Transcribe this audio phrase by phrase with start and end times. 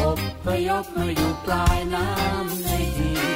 [0.00, 3.35] อบพยพมาอยู่ปลายน้ำในที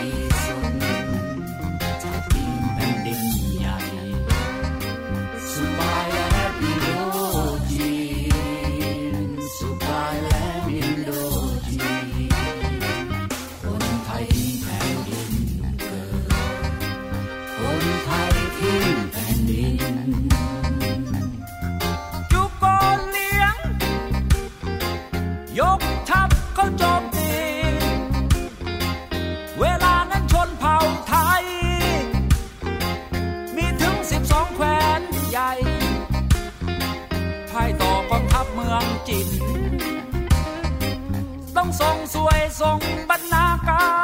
[42.60, 42.76] song
[43.08, 43.99] but na ka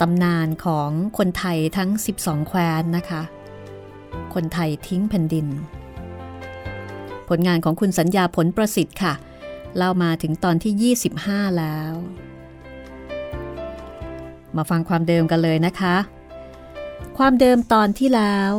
[0.00, 1.90] ตำนานของคนไทยทั้ง
[2.20, 3.22] 12 แคว้นนะคะ
[4.34, 5.46] คนไทยทิ้งแผ่นดิน
[7.28, 9.14] ผลงานของคุณสัญญาผลประสิทธิ์ค่ะ
[9.76, 11.94] เล่ามาถึงตอนที่ 25 แล้ว
[14.58, 15.96] มาฟังความเดิมกันเลยนะคะ
[17.18, 18.50] ความเดิมตอนที่แล้ว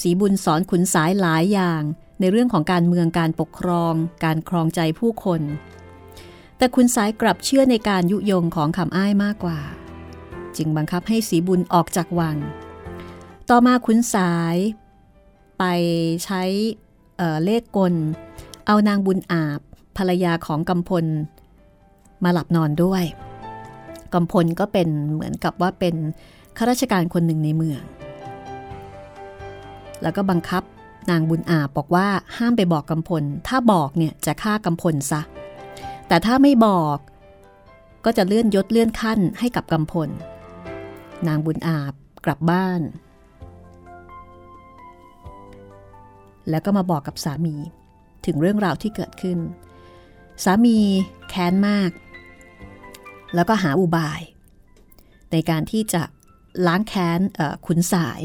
[0.00, 1.82] สีบุญสอนขุนสายหลายอย่าง
[2.20, 3.94] ในเรื่องของการเมืองการปกครอง
[4.24, 5.40] การครองใจผู้คน
[6.56, 9.60] แต่คุณสายกลับเชื่อในการยุยงของคำอ้ายมากกว่า
[10.56, 12.36] จึงบังคับให้สีบุญออกจากวัง
[13.50, 14.56] ต่อมาคุณสาย
[15.58, 15.64] ไป
[16.24, 16.42] ใช้
[17.16, 17.94] เเลขกล
[18.66, 19.60] เอานางบุญอาบ
[19.96, 21.04] ภรรยาของกำพล
[22.24, 23.04] มาหลับนอนด้วย
[24.14, 25.94] กำพลก็เป็นเหมือนกับว่าเป็น
[26.56, 27.80] ข้าราชการคนหนึ่งในเมือง
[30.02, 30.62] แล้วก็บังคับ
[31.10, 32.06] นางบุญอาบอกว่า
[32.36, 35.20] ห้ามไปบอกกำพล ถ้าบอกเนี่ยจะฆ่ากำพลซะ
[36.08, 36.98] แต่ถ้าไม่บอก
[38.04, 40.08] ก็จะเลื่อนยศเลื่อนขั้นให้กับกำพล
[41.28, 41.92] นางบุญอาบ
[42.24, 42.80] กลับบ้าน
[46.50, 47.54] แล้วก็มาบอกกับสามี
[48.26, 49.38] ถึงเรื่องราวที่เกิดขึ้น
[50.44, 50.78] สามี
[51.28, 51.90] แค้นมาก
[53.34, 54.20] แล้วก็หาอุบาย
[55.32, 56.02] ในการที่จะ
[56.66, 57.20] ล้างแค้น
[57.66, 58.20] ขุนสาย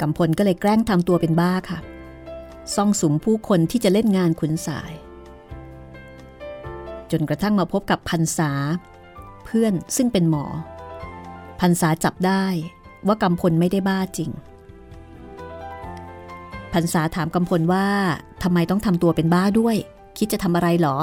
[0.00, 1.78] กำพลก็เลยแกล้งทำตัวเป็นบ้าค่ะ
[2.74, 4.92] ซ่องสุมผู้คนที่จะเล่นงานขุนสาย
[7.10, 8.52] จนกระทั่งมาพบกับพันษา
[9.44, 10.44] เพื่อนซึ่งเป็นหมอ
[11.60, 12.46] พันษาจับได้
[13.06, 14.30] ว่ากำพลไม่ได้บ้าจริง
[16.74, 17.86] พันษาถามกำพลว่า
[18.42, 19.76] ทำไมต้องทำตัวเป็นบ้าด้วย
[20.18, 20.98] คิดจะทำอะไรหรอ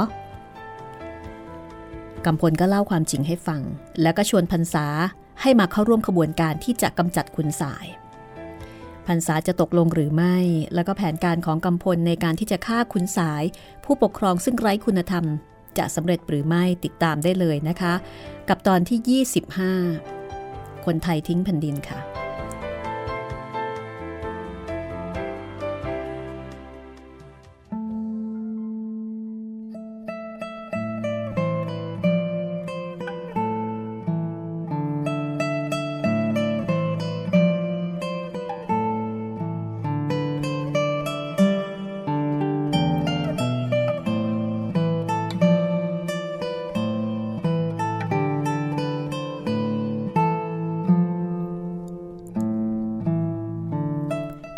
[2.26, 3.62] กำพลก็เล่าความจริงให้ฟัง
[4.02, 4.86] แล้วก็ชวนพันษา
[5.42, 7.86] ให้มาเข้าร่วมขบวนการที่จะกำจัดขุนสาย
[9.08, 10.38] พันษาจะตกลงหรือไม่
[10.76, 13.44] แล้วก็แผนการของกำพลในการที่จะฆ่าคุณสาย
[13.86, 15.26] ผู้ปกครองซึ่งไร้คุณธรรม
[15.78, 17.94] จะสำเร็จหรือไม่ติดตามได้เลยนะคะ
[18.50, 19.24] กับตอนที่
[20.16, 22.21] 25 คนไทยทิ้งแผ่นดินค่ะ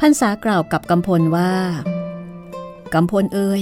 [0.06, 1.52] พันษากล่าวกับกำพลว่า
[2.94, 3.62] กำพลเอ่ย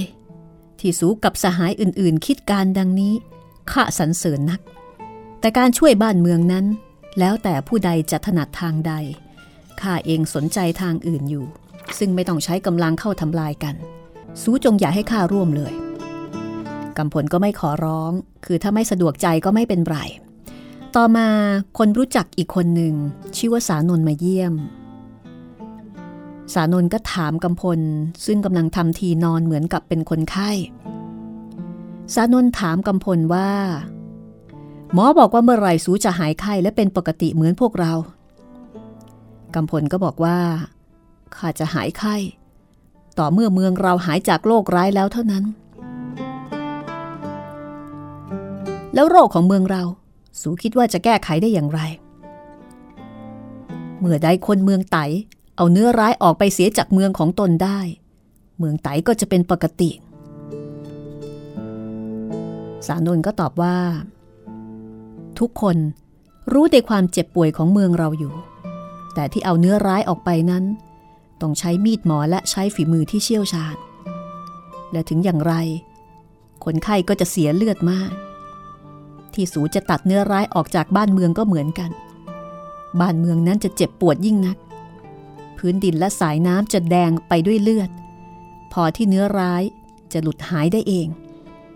[0.80, 3.14] ที่สู้กับสหายอื่นๆ คิดการดังนี้
[3.72, 4.60] ข้าสรรเสริญนัก
[5.40, 6.66] แต่การช่วยบ้านเมืองนั้น
[7.18, 8.92] แล้วแต่ผู้ใดจะถนัดทางใด
[9.80, 11.46] ข้าเองสนใจทางอื่นอยู่
[11.98, 13.74] ซึ่งไม่ต้องใช้กำลังเข้าทำลายกัน
[14.42, 15.72] สู้จงอย่าให้ข้าร่วมเลย
[16.98, 18.12] กำพลก็ไม่ขอร้อง
[18.44, 19.98] คือถ้าไม่สะดวกใจก็ไม่เป็นไร
[20.96, 21.28] ต่อมา
[21.78, 22.94] คนรู้จักอีกคนหนึ่ง
[23.36, 24.56] ชื่อว่าสานนมาเยี่ยม
[26.54, 27.80] สานนก็ถามกำพล
[28.26, 30.50] ซึ่งกำลังทำทีนอนเหมือนกับเป็นคนไข้
[32.14, 33.50] สานนถามกำพลว่า
[34.92, 37.92] หมอบอกว่าเมื่อไรสูจะหายไข้และเป็นปกติเหมือนพวกเรา
[39.54, 40.38] กำพลก็บอกว่า
[41.36, 42.16] ข้าจะหายไข้
[43.18, 45.44] ต่อเมื่อเมืองเราหายจากโรคร้ายแล้วเท่านั้น
[48.94, 49.82] แล้วโรคของเมืองเรา
[50.40, 51.80] สูคิดว่าจะแก้ไขได้อย่างไร
[53.98, 54.98] เมื่อใดคนเมืองไต
[55.56, 57.80] เอาเนื้อร้ายออกไปเสียจากเมืองของตนได้
[58.58, 59.90] เมืองไตก็จะเป็นปกติ
[62.86, 63.76] สานนก็ตอบว่า
[65.38, 65.76] ทุกคน
[66.52, 68.34] รู้ในความเจ็บป่วยของเมืองเราอยู่
[69.14, 70.64] แต่ที่เอาเนื้อร้ายออกไปนั้น
[71.40, 73.76] ต้องใช้มีดหมอและใช้ฝีมือที่เชี่ยวชาญ
[74.92, 75.54] และถึงอย่างไร
[76.64, 78.12] คนไข้ก็จะเสียเลือดมาก
[79.34, 81.90] ที่สูจะตัดเนื้อร้ายออกจากบ้านเมืองก็เหมือนกัน
[83.00, 84.56] บ้านเมืองนั้นจะเจ็บปวดยิ่งนัก
[85.66, 87.90] พื้นดินและสายน้ำจะแดงไปด้วยเลือด
[88.72, 89.62] พอที่เนื้อร้าย
[90.12, 91.06] จะหลุดหายได้เอง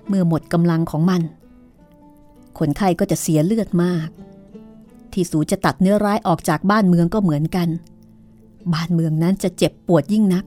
[0.08, 1.22] เมื่อหมดกำลังของมัน
[2.58, 4.08] คนไข้ก็จะเสียเลือดมาก
[5.12, 7.68] ที่สูจะตัดเนื้อร้ายออกจากบ้านเมืองก็เหมือนกัน
[8.74, 10.44] บ้านเมืองนั้นจะเจ็บปวดยิ่งนัก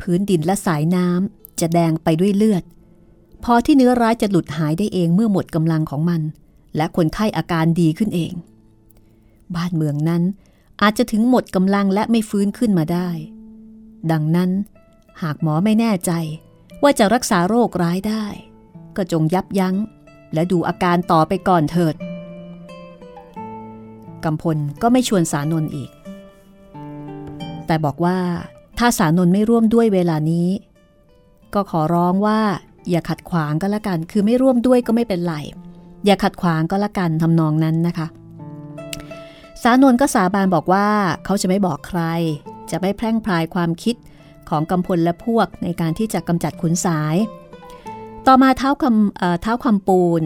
[0.00, 2.62] พื้นดินและสายน้ำจะแดงไปด้วยเลือด
[3.44, 6.22] พอที่เนื้อร้ายจะหลุดหายได้เองเมื่อหมดกำลังของมัน
[6.76, 8.32] และคนไข้อาการดีขึ้นเอง
[9.56, 10.22] บ้านเมืองนั้น
[10.82, 13.08] อาจจะถึงหมดกำลังและไม่ฟื้นขึ้นมาได้
[14.10, 14.50] ดังนั้น
[15.22, 16.12] หากหมอไม่แน่ใจ
[16.82, 18.24] ว่าจะรักษาโรคร้ายได้
[18.96, 19.76] ก็จงยับยั้ง
[20.34, 21.94] และดูอาการต่อไปก่อนเถิด
[24.24, 25.90] กำพลก็ไม่ชวนสานนอีก
[27.66, 28.18] แต่บอกว่า
[28.78, 30.48] ถ้าสานนไม่ร่วมด้วยเวลานี้
[31.54, 32.40] ก็ขอร้องว่า
[32.90, 35.34] อย่าขัดขวางก็แล้วกัน คือไม่ร่วมด้วยก็ไม่เป็นไร
[36.04, 38.06] อย่าขัดขวางก็แล้วกันทำนองนั้นนะคะ
[39.62, 40.88] สานนก็สาบานบอกว่า
[41.24, 42.00] เขาจะไม่บอกใคร
[42.70, 43.96] จะไม่แพร่งพรายความคิด
[44.48, 47.16] ของกำพลและพวกในการที่จะกำจัดขุนสาย
[48.26, 50.22] ต่อมาเท้าคำเท้าคำปูน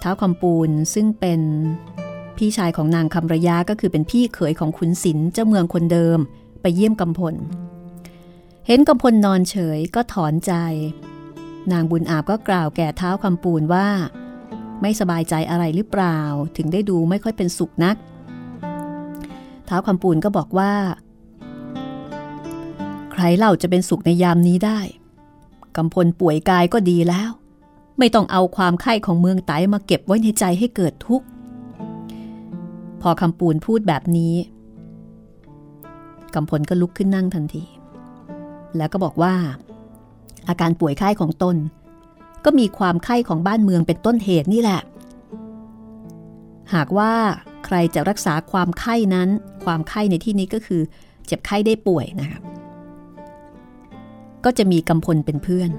[0.00, 1.40] เท้าคำปูนซึ่งเป็น
[2.36, 6.18] พี่ชายของนางคำระยะก็คือเป็นพี่เขยของขุนศิลเจ้าเมืองคนเดิม
[6.62, 7.34] ไปเยี่ยมกำพล
[8.66, 10.52] เห็นกำพลนอนเฉยก็ถอนใจ
[11.72, 13.88] นางบุญอาบก็กล่าวแก่เท้าคำปูนว่า
[14.82, 16.18] ไม่สบายใจอะไรหรือเปล่า
[16.56, 17.96] ถึงได้ดูไม่ค่อยเป็นสุขนัก
[19.68, 20.72] ท้าวคำปูนก็บอกว่า
[23.12, 24.80] ใครเล่าจะเป็นสุขในยามนี้ได้
[25.76, 27.30] กำพลป่วยกายก็ดีแล้ว
[27.98, 31.26] ไม่ต้องเอาความไข้ของเมืองไตมาเก็บไว้ในใจให้เกิดทุกข์
[33.00, 34.34] พอคำปูนพูดแบบนี้
[36.34, 37.64] กำพลก็ลุกขึ้นนั่งทันที
[38.76, 39.34] แล้วก็บอกว่า
[40.48, 41.56] อาการป่วยไข้ของตน
[42.44, 44.80] ก็มีความไข้ของบ้านเมืองเป็นต้นเหตุนี่แหละ
[46.74, 47.12] หากว่า
[47.64, 49.28] ใครจะรักษาความไข้นั้น
[49.64, 50.82] ความไข้ในที่นี้ก็คือ
[51.26, 52.42] เจ็บไข้ได้ป่วยนะครับ
[54.44, 55.70] ก็จะมีกำพลเป็นเพื่อน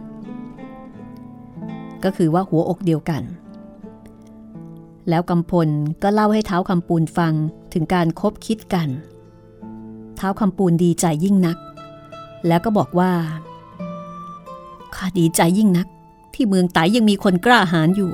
[2.03, 3.23] ก็คือว่าหัวอกเดียวกัน
[5.09, 5.67] แล้วกำพล
[6.03, 7.33] ก็เล่าให้เท้าคำปูนฟัง
[7.73, 8.89] ถึงการคบคิดกัน
[10.17, 11.57] เท้าคำปูนดีใจยิ่งนัก
[12.47, 13.11] แล้วก็บอกว่า
[14.95, 15.87] ข้าดีใจยิ่งนัก
[16.35, 18.11] ที่เมืองไตยังมีคนกล้าหาญอยู่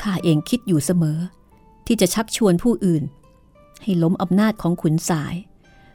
[0.00, 1.18] ข้าเองคิดอยู่เสมอ
[1.86, 3.02] ที่จะชักชวนผู้อื่น
[3.82, 5.34] ให้ล้มอำนาจของขุนสาย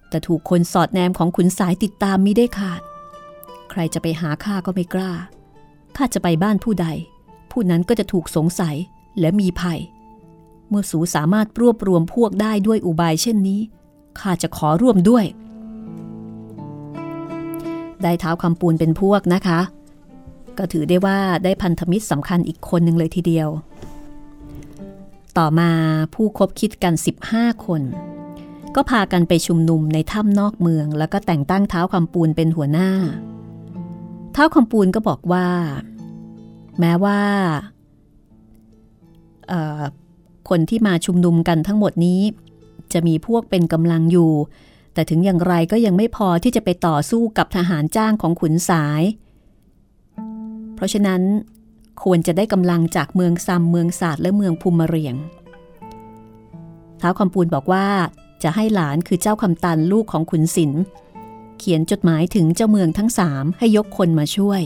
[0.10, 2.82] แต่ถูกคนสอดแนมของขุนสายติดตามมิได้ขาด
[3.70, 5.12] ใครจะไปหาข้าก็ไม่กล้า
[5.96, 6.88] ข้าจะไปบ้านผู้ใด
[7.52, 8.76] ผู้นั้นก็จะถูกสงสัย
[9.20, 9.80] และมีภัย
[10.70, 13.62] เมื่อสูสามารถรวบรวมพวกได้ด้วยอุบายเช่นนี้
[14.20, 15.26] ข้าจะขอร่วมด้วย
[18.04, 19.60] ได้เท้าคำปูนเป็นพวกนะคะ
[20.60, 23.50] ก็ถือได้ว่าได้พันธมิตรสำคัญอีกคนหนึ่งเลยทีเดียว
[25.38, 25.72] ต่อมา
[26.14, 26.94] ผู้คบคิดกัน
[27.30, 27.82] 15 คน
[28.76, 32.90] ก็พากันไปชุมนุมในถ้ำนอกเมือง แล้วก็แต่งตั้งเท้าคำปูนเป็นหัวหน้า
[34.34, 35.48] เท้าคำปูนก็บอกว่า
[36.80, 37.22] แม้ว่า
[40.50, 42.22] คนที่มาชุมนุมกันทั้งหมดนี้
[42.94, 44.32] จะมีพวกเป็นกำลังอยู่
[44.94, 49.02] แต่ถึงอย่างไรก็ยังไม่พอที่จะไปต่อสู้กับทหารจ้างของขุนสาย
[50.78, 51.22] เพราะฉะนั้น
[52.04, 55.16] ควรจะได้กำลังจากเมืองซัมเมืองศาสตร์และเมืองภูมิเรียง
[57.02, 57.86] ท้าวคำปูนบอกว่า
[58.44, 60.72] จะให้หลานคือเจ้าคำตันลูกของขุนศิล
[61.60, 64.62] เขียนจดหมายถึงเจ้าเมืองทั้งสามให้ยกคนมาช่วย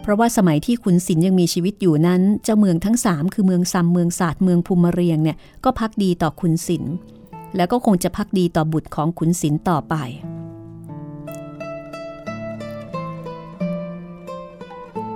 [0.00, 6.84] เพราะว่าสมัยที่ขุนศิลยังมีชีวิตอยู่นั้น เจ้าเมืองทั้งสามคือเมืองซัมเมืองศาสตร์เมืองภูมิเรียงเนี่ยก็พักดีต่อขุนศิล
[7.56, 9.94] แล้วก็คงจะพักดีต่อบุตรของขุนศิลต่อไป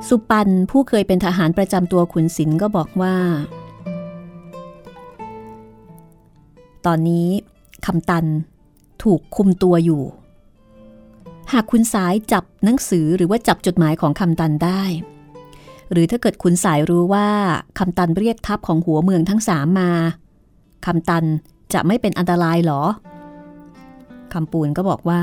[0.09, 3.17] สุปันผู้เคยเป็นทหารประจำตัวขุนศิลก็บอกว่า
[6.87, 7.29] ตอนนี้
[7.87, 8.25] คำตัน
[9.03, 10.03] ถูกคุมตัวอยู่
[11.53, 14.83] หากคุณสายจับหนังสือหรือว่าจับจดหมายของคำตันได้
[15.93, 17.29] หรือถ้าเกิดคุณสายรู้ว่า
[17.79, 19.91] คำตันเรียกทัพของหัวเมืองทั้งสามมา
[20.87, 21.25] คำตัน
[21.73, 22.83] จะไม่เป็นอันตรายหรอ
[24.33, 25.21] คำปูนก็บอกว่า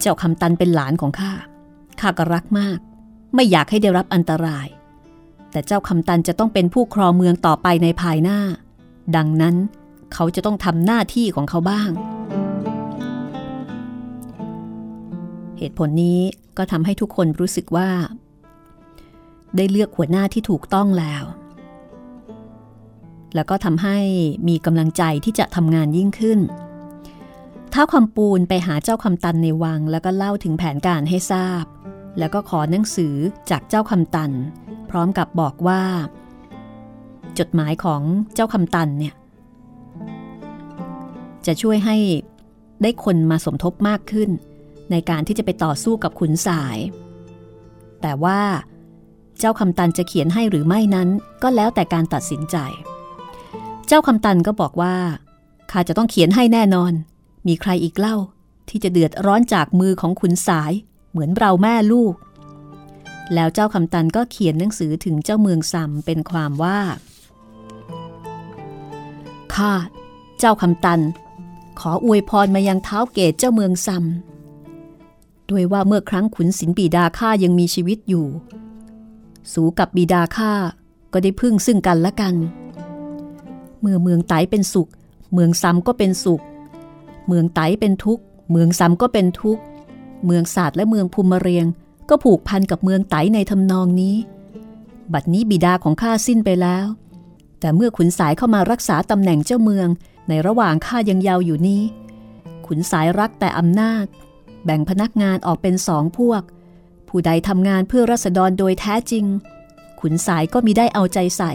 [0.00, 1.32] เจ้าคำตันเป็นหลานของข้า
[2.06, 2.78] ข้าก็รักมาก
[3.34, 4.66] ไม่อยากให้ได้รับอันตราย
[5.50, 8.38] แต่เจ้าคำตันจะต้องเป็นผู้ครองเมืองต่อไปในภายหน้า
[9.16, 9.54] ดังนั้น
[10.14, 11.90] เขาจะต้องทำหน้าที่ของเขาบ้าง
[15.58, 16.20] เหตุผลนี้
[16.56, 17.90] ก็ทำให้ทุกคนรู้สึกว่า
[19.56, 21.24] ได้เลือกหัวหน้าที่ถูกต้องแล้ว
[23.34, 23.98] แล้วก็ทำให้
[24.48, 26.40] มีกำลังใจที่จะทำงานยิ่งขึ้น
[27.72, 31.64] ท้าคำปูนไปหาเจ้าคำตันในวังแล้วก็เล่าถึงแผนการให้ทราบ
[32.18, 33.14] แล้วก็ขอหนังสือ
[33.50, 34.30] จากเจ้าคำตัน
[34.90, 35.82] พร้อมกับบอกว่า
[37.38, 38.02] จดหมายของ
[38.34, 39.14] เจ้าคำตันเนี่ย
[41.46, 41.96] จะช่วยให้
[42.82, 44.30] ได้คนมาสมทบมากขึ้น
[44.90, 46.78] ในการที่จะไปต่อสู้กับขุนสาย
[48.02, 48.40] แต่ว่า
[49.38, 51.08] เจ้าคำตันจะเขียนให้หรือไม่นั้น
[51.42, 52.56] ก็แล้วแต่การตัดสินใจ
[53.86, 54.96] เจ้าคำตันก็บอกว่า
[55.70, 56.92] ข้าจะต้องเขียนให้แน่นอน
[57.46, 58.16] มีใครอีกเล่า
[58.68, 60.72] ที่จะเดือดร้อนจากมือของขุนสาย
[61.16, 62.14] เหมือนเราแม่ลูก
[63.34, 66.78] แล้วเจ้าคำตันก็เขียนหนังสือถึงเจ้าเมืองซัมเป็นความว่า
[69.54, 69.72] ข้า
[70.38, 71.00] เจ้าคำตัน
[71.80, 74.04] ขออวยพรมายังเท้าเกตเจ้าเมืองซัม
[75.50, 78.26] ด้วยว่าเมื่อครั้งขุนศิลปีดาข้ายังมีชีวิตอยู่
[79.52, 80.52] สูกับบิดาข้า
[81.12, 82.34] ก็ได้พึ่งซึ่งกันและกัน
[83.80, 84.88] เมื่อเมืองไตเป็นสุข
[85.32, 86.42] เมืองซ้ำก็เป็นสุข
[87.26, 89.62] เมืองไตเป็นทุกข์ เมืองซ้ำก็เป็นทุกข์
[90.24, 91.66] เมืองศาสตร์และเมืองภูมิเรียง
[92.08, 94.16] ก็ผูกพันกับเมืองไตในทำนองนี้
[95.12, 96.86] บัดนี้บิดาของข้าสิ้นไปแล้ว
[97.60, 99.88] แต่เมื่อขุนสายเข้ามารักษาตำแหน่งเจ้าเมือง
[100.28, 101.82] ในระหว่างข้ายังยาวอยู่นี้
[102.66, 104.04] ขุนสายรักแต่อำนาจ
[104.64, 106.42] แบ่งพนักงานออกเป็นสองพวก
[107.08, 109.24] ผู้ใดทำงานเพื่อรัษฎรโดยแท้จริง
[110.00, 111.52] ขุนสายก็มีได้เอาใจใส่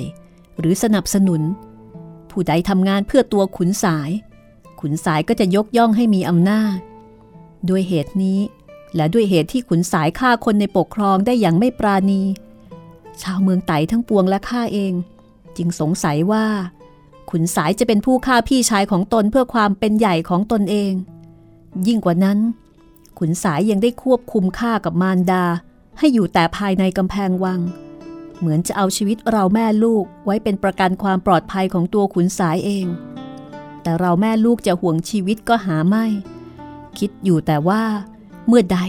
[0.59, 1.41] หรือสนับสนุน
[2.29, 4.09] ผู้ใดทำงานเพื่อตัวขุนสาย
[4.81, 6.77] ขุนสายก็จะยกย่องให้มีอำนาจ
[7.69, 8.39] ด้วยเหตุนี้
[8.95, 12.21] และด้วยเหตุที่ขุนสายฆ่าคนในปกครองได้อย่างไม่ปราณี
[13.21, 14.93] ชาวเมืองไต่ทั้งปวงและข้าเอง
[15.57, 16.45] จึงสงสัยว่า
[17.31, 20.93] ขุนสายจะเป็นผู้ฆ่าพี่ชายของตนเพื่อความเป็นใหญ่ของตนเอง
[21.87, 22.39] ยิ่งกว่านั้น
[23.19, 25.43] ขุนสายยังได้ควบคุมฆ่ากับมารดา
[25.97, 27.59] ให้อยู่แต่ภายในกำแพงวัง
[28.39, 32.85] เหมือนจะเอาชีวิตเราแม่ลูกไว้เป็นประกันความปลอดภัยของตัวขุนสายเอง
[33.81, 36.05] แต่เราแม่ลูกจะห่วงชีวิตก็หาไม่
[36.99, 37.83] คิดอยู่แต่ว่า
[38.47, 38.79] เมื่อใด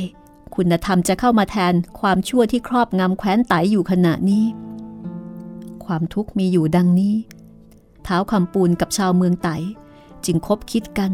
[0.55, 4.45] คุณธรรมจะเข้ามาแทนความชั่วที่ครอบงำแคว้นไตอยู่ขณะนี้
[5.85, 7.15] ความทุกข์มีอยู่ดังนี้
[8.05, 9.49] เท้าคำปูนกับชาวเมืองไต
[10.25, 11.13] จึงคบคิดกัน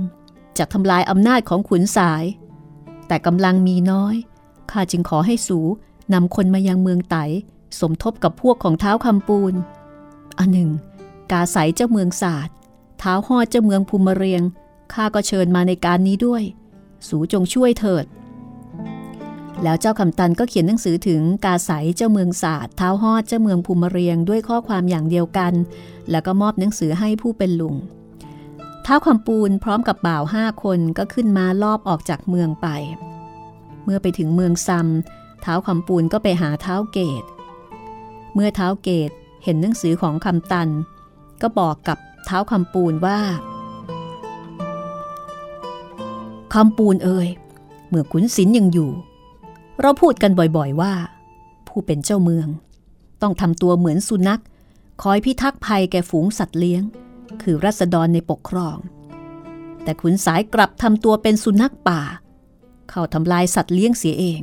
[0.59, 2.25] จะทำลายอำนาจของขุนสาย
[3.09, 4.15] แต่กำลังมีน้อย
[4.71, 5.59] ข้าจึงขอให้สู
[6.13, 7.17] นำคนมายังเมืองไต
[7.81, 9.55] สมทบกับพวกของเท้าคำปูน
[10.39, 10.71] อันหนึ่ง
[11.33, 12.55] กาใสเจ้าเมืองศาสตร์
[12.99, 14.43] เท้าห่อเจ้าเมืองภูมิเรียง
[14.93, 16.43] ข้าก็เชิญมาในการนี้ด้วย
[17.09, 18.05] สูจงช่วยเถิด
[19.63, 25.53] แล้วเจ้าคำตันก็เขียนหนังสือถึงกาใสเจ้าเมืองศาสตร์เท้าหอดเจ้าเมืองภูมิเรียงด้วยข้อความอย่างเดียวกัน
[26.11, 27.75] แล้วก็มอบหนังสือให้ผู้เป็นลุง
[28.83, 32.69] เท้าคำปูนพร้อมกับบ่าวห้าคนก็ขึ้นมาลอบออกจากเมืองไป
[33.85, 34.89] เมื่อไปถึงเมืองซัม
[35.43, 37.25] เท้าคำปูนก็ไปหาเท้าเกต
[38.35, 39.11] เมื่อเท้าเกต
[39.45, 40.69] เห็นหนังสือของคำตัน
[41.43, 43.19] ก็บอกกับเท้าคำปูนว่า
[46.53, 47.29] คำปูนเอ่ย
[47.89, 48.91] เมื่อขุนศิลยังอยู่
[49.81, 50.95] เราพูดกันบ่อยๆว่า
[51.69, 52.49] ผู้เป็นเจ้าเมือง
[53.23, 54.43] ต้องทำตัวเหมือนสุนัข
[55.03, 56.83] คอยพิทักษ์ภัยแก่ฝูงสัตว์เลี้ยง
[57.43, 58.77] คือรัษฎรในปกครอง
[59.83, 62.01] แต่ขุนสายกลับทำตัวเป็นสุนัขป่า
[62.91, 64.41] เข้าทำลายสัตว์เลี้ยงเสียเอง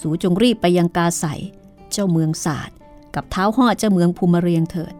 [0.00, 1.24] สูจงรีบไปยังกาใส
[1.92, 2.76] เจ้าเมืองศาสตร์
[3.14, 4.94] กับเท้าห่อเจ้าเมืองภูมิเรียงเถิด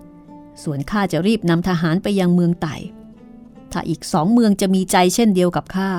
[0.63, 2.77] ส่วนข้าจะรีบนำทหารไปยังเมืองไต่
[3.73, 5.91] ถ้าอีกสองเมืองจะมีใจเช่นเดียวกับข้า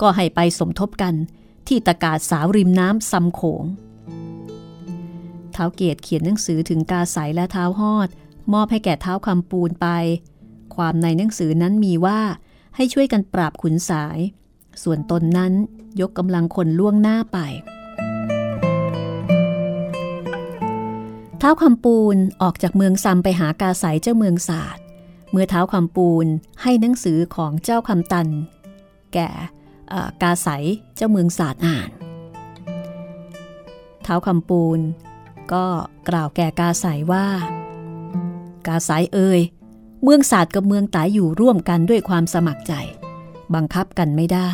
[0.00, 1.14] ก็ให้ไปสมทบกัน
[1.68, 3.64] ที่ตะกาศสาวริมน้ำซำโขง
[5.52, 8.08] เท้าเกตเขียนหนังสือถึงกาใสและเท้าหอด
[8.52, 9.88] มอบให้แก่เท้าคำปูนไป
[10.74, 12.20] ความในหนังสือนั้นมีว่า
[12.76, 14.18] ให้ช่วยกันปราบขุนสาย
[14.82, 15.52] ส่วนตนนั้น
[16.00, 17.38] ยกกำลังคนล่วงหน้าไป
[21.38, 24.82] เท้าคำปูนออกจากเมืองซัมไปหากาใสเจ้าเมืองศาสตร์
[25.30, 26.26] เมื่อเท้าคำปูน
[26.62, 28.28] ให้หนังสือของเจ้าคำตัน
[29.14, 29.28] แก่
[30.22, 30.48] กาใส
[30.96, 31.90] เจ้าเมืองศาสตร์อ่าน
[34.02, 34.80] เท้าคำปูน
[35.52, 35.64] ก็
[36.08, 37.26] กล่าวแก่กาใสว่า
[38.66, 39.40] กาใสเอ่ย
[40.02, 42.72] เมืองศาสตร์กับเมืองตายอยู่ร่วมกันด้วยความสมัครใจ
[43.54, 44.50] บังคับกันไม่ได้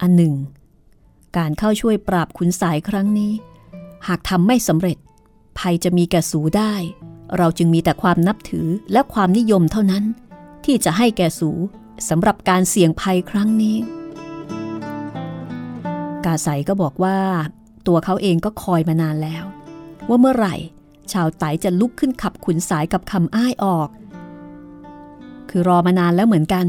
[0.00, 0.34] อันหนึ่ง
[1.36, 3.32] การเข้าช่วยปราบขุนสายครั้งนี้
[4.06, 4.98] หากทำไม่สำเร็จ
[5.58, 6.74] ภัยจะมีแก่สูได้
[7.36, 10.04] เราจึงมีแต่ความนับถือและความนิยมเท่านั้น
[10.64, 11.50] ที่จะให้แก่สู
[12.08, 13.76] สำหรับการเสี่ยงภัยครั้งนี้
[16.24, 17.18] กาใสก็บอกว่า
[17.86, 19.44] ตัวเขาเองก็คอยมานานแล้ว
[20.08, 20.54] ว่าเมื่อไหร่
[21.12, 23.88] ชาวไตจะลุกขึ้นขับขุนสายกับคำอ้ายออก
[25.50, 26.66] คือรอมานานแล้วเหมือนกัน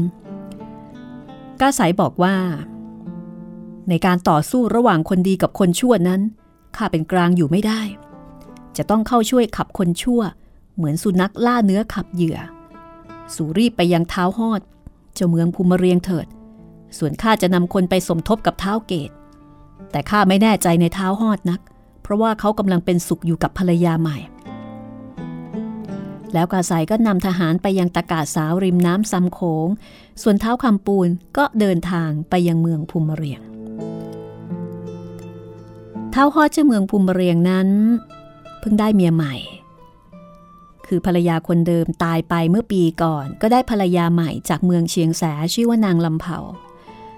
[1.60, 2.36] กาใสบอกว่า
[3.88, 6.20] ในการต่อสู้ระหว่างคนดีกับคนชั่วนั้น
[6.76, 7.80] ข้าเป็นกลางอยู่ไม่ได้
[8.76, 10.20] จะต้องเข้าช่วยขับคนชั่ว
[10.76, 12.38] เหมือนสุนัขล่าเนื้อขับเหยื่อ
[13.34, 14.60] สูรีบไปยังเท้าหอด
[15.14, 16.26] เจ้าเมืองภูมิเรียงเถิด
[16.98, 19.10] ส่วนข้าจะนำคนไปสมทบกับเท้าเกต
[19.90, 21.60] แต่ข้าไม่แน่ใจในเท้าหอดนัก
[22.02, 24.18] เพราะว่าเขากำลังเป็นสุขอยู่กับภรรยาใหม่
[26.32, 29.68] แล้วกาไซก็นำทหารไปยังตะกาสาวริมน้ำซำโขง
[30.22, 33.40] ส่วนเท้าคำปูนก็เดินทางไปยังเมืองภูมิเรียง
[36.10, 37.68] เท้าฮอดเจ้าเมืองภูมิเรียงนั้น
[38.60, 39.34] เพิ่งได้เมียใหม่
[40.86, 45.22] คือภรรยาคนเดิมตายไปเมื่อปีก่อน ก็ได้ภรรยาใหม่จากเมืองเชียงแส
[45.54, 46.38] ชื่อว่านางลำเผา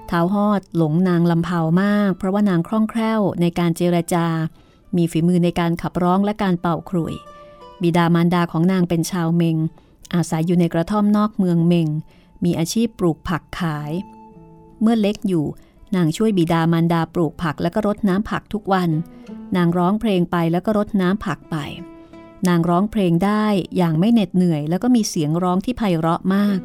[0.07, 4.27] เท้าฮอดหลงนางลำเผามาก เพราะว่านางคล่องแคล่วในการเจรจา
[4.96, 7.14] มีฝีมือในการขับร้องและการเป่าขลุ่ย
[7.83, 9.57] บิดามารดาของนางเป็นชาวเมง
[10.14, 11.88] อาศัยอยู่ในกระท่อมนอกเมืองเมง
[12.44, 13.92] มีอาชีพปลูกผักขาย
[14.81, 15.44] เมื่อเล็กอยู่
[15.96, 18.90] นางช่วยบิดามารดาปลูกผักแล้วก็รดน้ำผักทุกวัน
[19.57, 21.57] นางร้องเพลงไปแล้วก็รดน้ำผักไป
[22.48, 26.59] นางร้องเพลงได้อย่างไม่เหน็ดเหนื่อย แล้วก็มีเสียงร้องที่ไพเราะมาก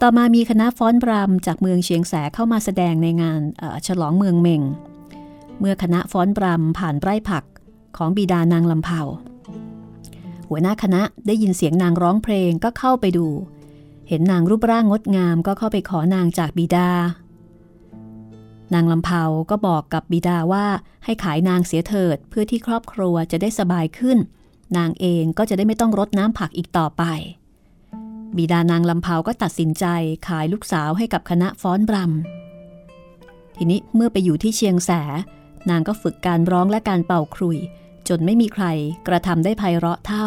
[0.00, 3.40] ต่อมามีคณะฟ้อนรำจากเมืองเชียงแสเข้ามาแสดงในงาน
[3.86, 4.62] ฉลองเมืองเมง
[5.60, 7.44] เมื่อคณะฟ้อนรำผ่านไร่ผัก
[7.96, 9.02] ของบิดานางลำเผา
[10.48, 13.26] หัวหน้าคณะได้ยินเสียงนางร้องเพลงก็เข้าไปดู
[14.08, 16.90] เห็นนางรูปร่างงดงามก็เข้าไปขอนางจากบิดา
[18.74, 20.66] นางลำเผาก็บอกกับบิดาว่า
[21.04, 24.18] ให้ขายนางเสียเถิดเพื่อที่ครอบครัวจะได้สบายขึ้น
[24.76, 27.02] นางเองก็จะได้ไม่ต้องรดน้ำผักอีกต่อไป
[28.36, 29.84] บิดานางลำเผาก็ตัดสินใจ
[30.26, 34.90] ขายลูกสาวให้กับคณะฟ้อนบรำทีนี้เมื่อไปอยู่ที่เชียงแส
[35.70, 37.58] นางก็ฝึกการร้องและการเป่าครุย
[38.08, 38.64] จนไม่มีใคร
[39.08, 40.26] กระทำได้ไพเราะเท่า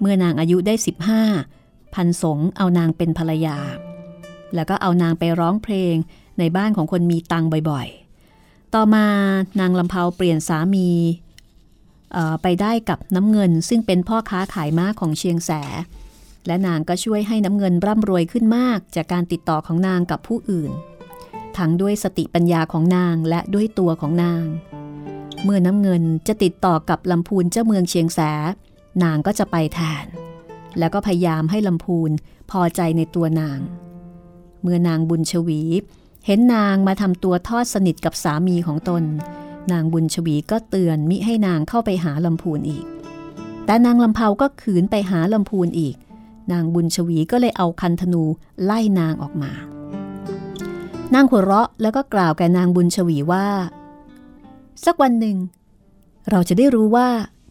[0.00, 0.74] เมื่อนางอายุได้
[1.34, 3.58] 15 พันสงเอานางเป็นภรรยา
[4.54, 5.94] แล้วก็เอานางไปร้องเพลง
[6.38, 9.06] ในบ้านของคนมีตังบ่อยๆ ต่อมา
[9.60, 10.88] นางลำเพาเปลี่ยนสามี
[12.42, 15.50] ไปได้กับน้ำเงิน ซึ่งเป็นพ่อค้าขายม้าของเชียงแส
[16.46, 20.70] และนางก็ช่วยให้น้ำเงินร่ำรวยขึ้นมาก จากการติดต่อของนางกับผู้อื่น
[21.56, 24.44] ทั้งด้วยสติปัญญาของนางและด้วยตัวของนาง
[25.44, 28.20] เมื่อน้ำเงินจะติดต่อกับลำพูนเจ้าเมืองเชียงแส
[29.02, 30.06] นางก็จะไปแทน
[30.78, 32.10] แล้วก็พยายามให้ลำพูน
[32.50, 33.58] พอใจในตัวนาง
[34.62, 35.62] เมื่อนางบุญชวี
[36.26, 39.02] เห็นนางมาทำตัวทอดสนิทกับสามีของตน
[39.72, 42.84] นางบุญชวีก็เตือนมิให้นางเข้าไปหาลำพูนอีก
[43.66, 45.96] แต่นางลำเพาก็ขืนไปหาลำพูนอีก
[46.52, 48.22] นางบุญชวีก็เลยเอาคันธนู
[48.64, 49.52] ไล่นางออกมา
[51.14, 53.46] นางหัวเราะแล้วก็กล่าวแก่นางบุญชวีว่า
[54.84, 55.36] สักวันหนึ่ง
[56.30, 57.08] เราจะได้รู้ว่า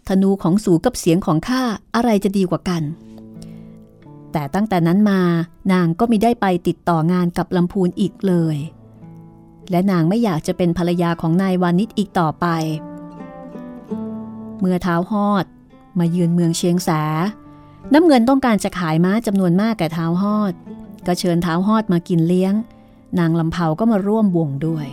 [0.10, 1.62] ธนูของสูกับเสียงของข้า
[1.96, 2.84] อะไรจะดีกว่ากัน
[4.32, 5.22] แต่ตั้งแต่นั้นมา
[5.74, 8.58] นางก็ไม่ได้ไปติดต่องานกับลำพูนอีกเลย
[9.72, 12.46] และนางไม่อยากจะเป็นภรรยาของนายวานิชอีกต่อไป
[14.60, 15.46] เมื่อเท้าหอด
[16.00, 16.90] มาเยือนเมืองเชียงแส
[17.94, 20.54] น้ำเงินต้องการจะขายม้าจำนวนมากแก่เท้าหอด
[21.08, 22.54] ก็เชิญเท้าหอดมากินเลี้ยง
[23.20, 24.86] นางลำเผาก็มาร่วมวงด้วย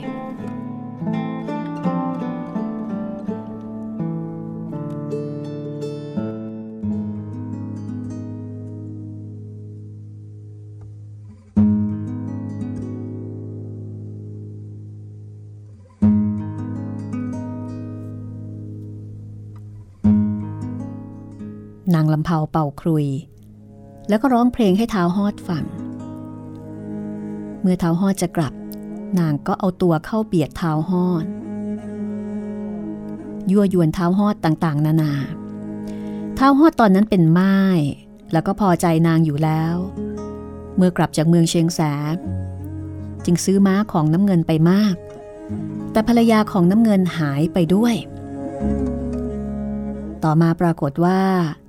[22.00, 23.06] างลำเพาเป่าครุย
[24.08, 25.64] แล้วก็ร้องเพลงให้เท้าฮอดฟัง
[27.60, 28.52] เมื่อเท้าฮอดจะกลับ
[29.18, 31.24] นางก็เอาตัวเข้าเบียดเท้าฮอด
[33.50, 35.12] ยั่วยวนเท้าฮอดต่างๆ นานา
[36.34, 37.56] เท้าฮอดตอนนั้นเป็นไม้
[38.32, 39.74] แล้วก็พอใจนางอยู่แล้ว
[40.76, 41.80] เมื่อกลับจากเมืองเชียงแส
[43.24, 44.94] จึงซื้อม้าของน้ำเงินไปมาก
[45.92, 47.94] แต่ภรรยาของน้ำเงินหายไปด้วย
[50.24, 51.20] ต่อมาปรากฏว่า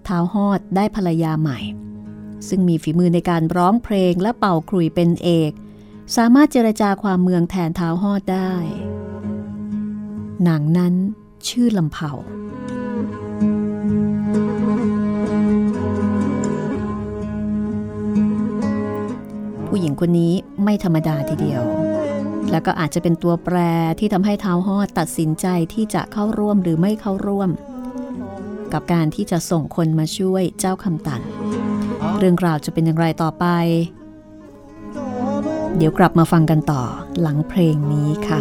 [0.07, 1.59] ท้าวฮอดได้ภรรยาใหม่
[2.47, 5.51] ซึ่งมีฝีมือในการร้องเพลงและเป่าครุยเป็นเอก
[6.15, 8.53] สามารถเจรจาความเมืองแทนท้าวฮอดได้
[10.47, 10.93] นางนั้น
[11.47, 12.11] ชื่อลำเผา
[19.67, 20.33] ผู้หญิงคนนี้
[20.63, 21.63] ไม่ธรรมดาทีเดียว
[22.51, 23.57] แล้วก็อาจจะเป็นตัวแปร
[23.99, 27.49] ที่ทำให้ท้าวฮอดตัดสินใจที่จะเข้าร่วมหรือไม่เข้าร่วม
[28.73, 31.21] กับการที่จะส่งคนมาช่วยเจ้าคำตัน
[32.19, 33.45] เรื่องราวจะเป็นอย่างไรต่อไป
[35.77, 36.81] เดี๋ยวกลับมาฟังกันต่อ
[37.21, 38.39] หลังเพลงนี้ค่ะ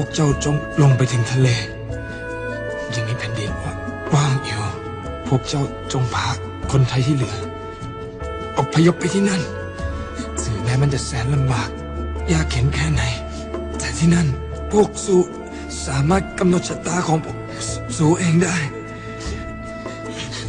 [0.00, 1.48] วกเจ้าจงลงไปถึงทะเล
[2.94, 3.50] ยังมีแผ่นดิน
[4.14, 4.62] ว่างอยู่
[5.28, 6.26] พวกเจ้าจงพา
[6.72, 7.36] คนไทยที่เหลือ
[8.58, 9.42] อพยพไปที่นั่น
[10.42, 11.68] ถึงแม้มันจะแสนลำบาก
[12.32, 13.02] ยากเข็นแค่ไหน
[13.78, 14.26] แต่ที่นั่น
[14.72, 15.16] พวกสู
[15.86, 17.36] สามารถกำหนดชะตาของพวก
[17.68, 18.56] สสูเองได้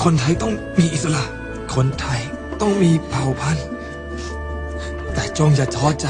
[0.03, 1.23] คนไทยต้องมีอิสระ
[1.75, 2.21] คนไทย
[2.61, 3.65] ต้องมีเผ่าพันธุ์
[5.13, 6.07] แต่จงอย่าท้อใจ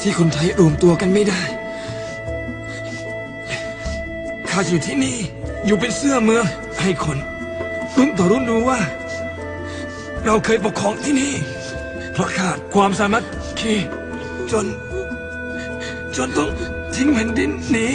[0.00, 1.42] ที่คนไทยรวมตัวกันไม่ได้
[4.54, 5.16] ข้าอยู่ที่นี่
[5.66, 6.44] อยู่เป็นเสื้อเมือง
[6.80, 7.18] ให้คน
[7.96, 8.80] รุ่นต่อรุ่นรู้ว่า
[10.24, 11.32] เราเคยปกครองที่นี่
[12.12, 13.24] เพราะขาดความสามัค
[13.58, 13.74] คี
[14.52, 14.66] จน
[16.16, 16.50] จนต้อง
[16.94, 17.86] ทิ้งแผ่นดินหนี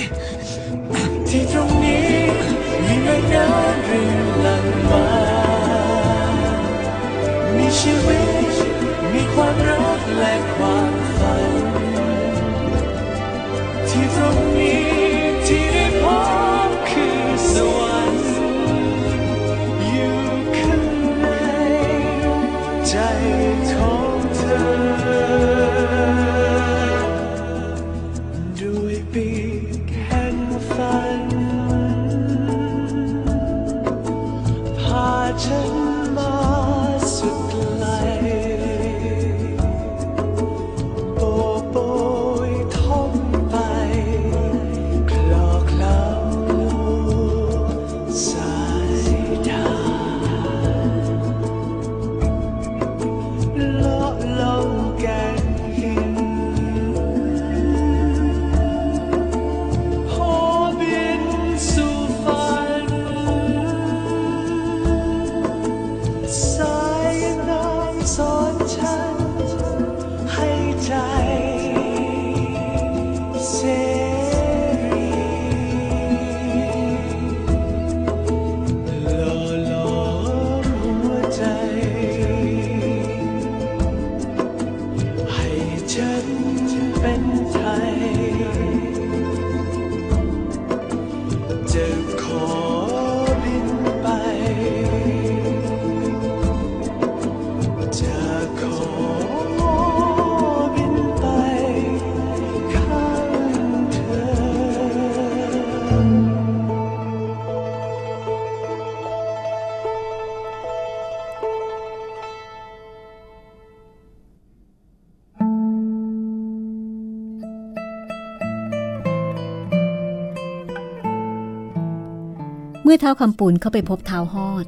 [122.98, 124.66] อเท้าคำปูนเข้าไปพบเท้าฮอด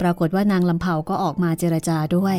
[0.00, 2.36] ปรากฏว่านางลำเผาก็ออกมาเจรจาด้วย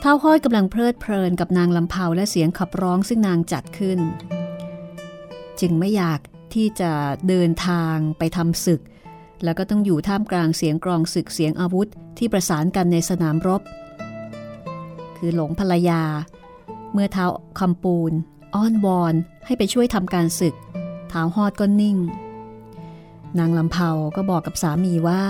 [0.00, 3.98] เท้าฮอดกำลังเพลิดเพลินกับนางลำเผาและเสียงขับร้องซึ่งนางจัดขึ้น
[5.60, 6.20] จึงไม่อยาก
[6.54, 6.90] ที่จะ
[7.28, 8.80] เดินทางไปทำศึก
[9.44, 13.62] แล้วก็ต้องอยู่ท่ามกลางเสียงกรองศึกเสียงอาวุธที่ประสานกันในสนามรบ
[15.16, 16.02] คือหลงภรรยา
[16.92, 17.26] เมื่อเท้า
[17.60, 18.12] คำปูน
[18.54, 19.14] อ้อนวอน
[19.46, 20.54] ให้ไปช่วยทำการศึก
[21.10, 21.96] เท้าฮอดก็นิ่ง
[23.38, 25.24] นางลำเผาก็บอกกับสามีว่า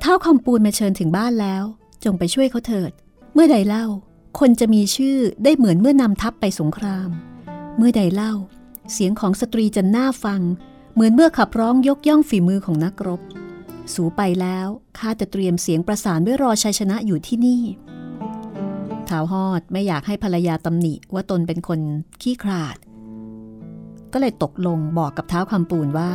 [0.00, 1.64] เท้าคำปูนมาเชิญถึงบ้านแล้ว
[2.04, 2.92] จงไปช่วยเขาเถิด
[3.34, 3.86] เมื่อใดเล่า
[4.38, 7.08] คนจะมีชื่อได้เหมือนเมื่อนำทัพไปสงคราม
[7.76, 8.32] เมื่อใดเล่า
[8.92, 10.40] เสียงของสตรีจะน่าฟัง
[10.94, 13.20] เหมือนเมื่อขับร้องยกย่องฝีมือของนักรบ
[13.94, 14.66] สูไปแล้ว
[14.98, 17.62] ข้าจะเตรียมเสียงประสานไว้รอชัยชนะอยู่ที่นี่
[19.08, 21.80] ท้าวฮอดไม่อยากให้ภรรยาตำหนิว่าตนเป็นคน
[22.22, 22.76] ขี้ขลาด
[24.12, 26.10] ก็เลยตกลงบอกกับเท้าคำปูนว่า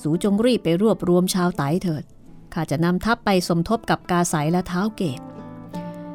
[0.00, 2.04] สูจงรีบไปรวบรวมชาวไตเถิด
[2.54, 5.20] ข้าจะนำทัพไปสมทบกับกาสายและเท้าเกต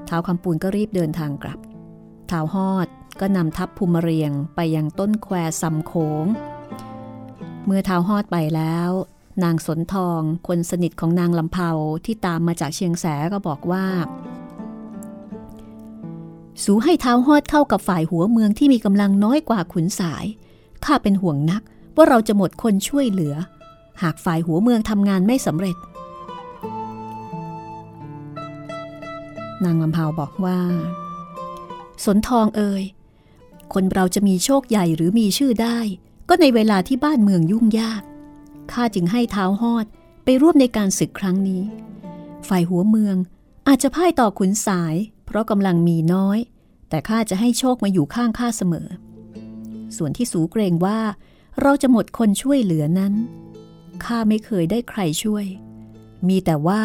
[0.05, 1.59] เท้าคำปูนก็รีบเดินทางกลับ
[2.27, 2.87] เท้าฮอด
[3.19, 6.25] ก็นำทัพภูมิเรียงไปยังต้นแควซำโขง
[7.65, 8.89] เมื่อเท้าฮอดไปแล้ว
[9.43, 11.71] นางสนทองคนสนิทของนางลำเผา
[12.05, 13.85] ที่ตามมาจากเชียงแสก็บอกว่า
[16.63, 20.25] สูให้เท้าฮอดเข้ากับฝ่ายหัวเมืองที่มีกำลังน้อยกว่าขุนสาย
[20.85, 21.61] ข้าเป็นห่วงนัก
[21.95, 23.35] ว่าเราจะหมดคนช่วยเหลือ
[24.03, 25.77] หากฝ่ายหัวเมืองทำงานไม่สำเร็จ
[29.63, 30.59] นางลำเผาบอกว่า
[32.05, 32.83] สนทองเอ่ย
[33.73, 35.77] คนเราจะมีโชคใหญ่หรือมีชื่อได้
[36.29, 38.01] ก็ในเวลาที่บ้านเมืองยุ่งยาก
[38.71, 39.85] ข้าจึงให้เท้าฮอด
[40.23, 41.63] ไปร่วมในการศึกครั้งนี้
[42.47, 43.15] ฝ่ายหัวเมือง
[43.67, 46.39] อาจจะพ่ายต่อขุนสาย เพราะกำลังมีน้อย
[46.89, 48.87] แต่ข้าจะให้โชคมาอยู่ข้างข้าเสมอ
[49.97, 50.99] ส่วนที่สูเกรงว่า
[51.61, 53.13] เราจะหมดคนช่วยเหลือนั้น
[54.03, 55.45] ข้าไม่เคยได้ใครช่วย
[56.27, 56.81] มีแต่ว่า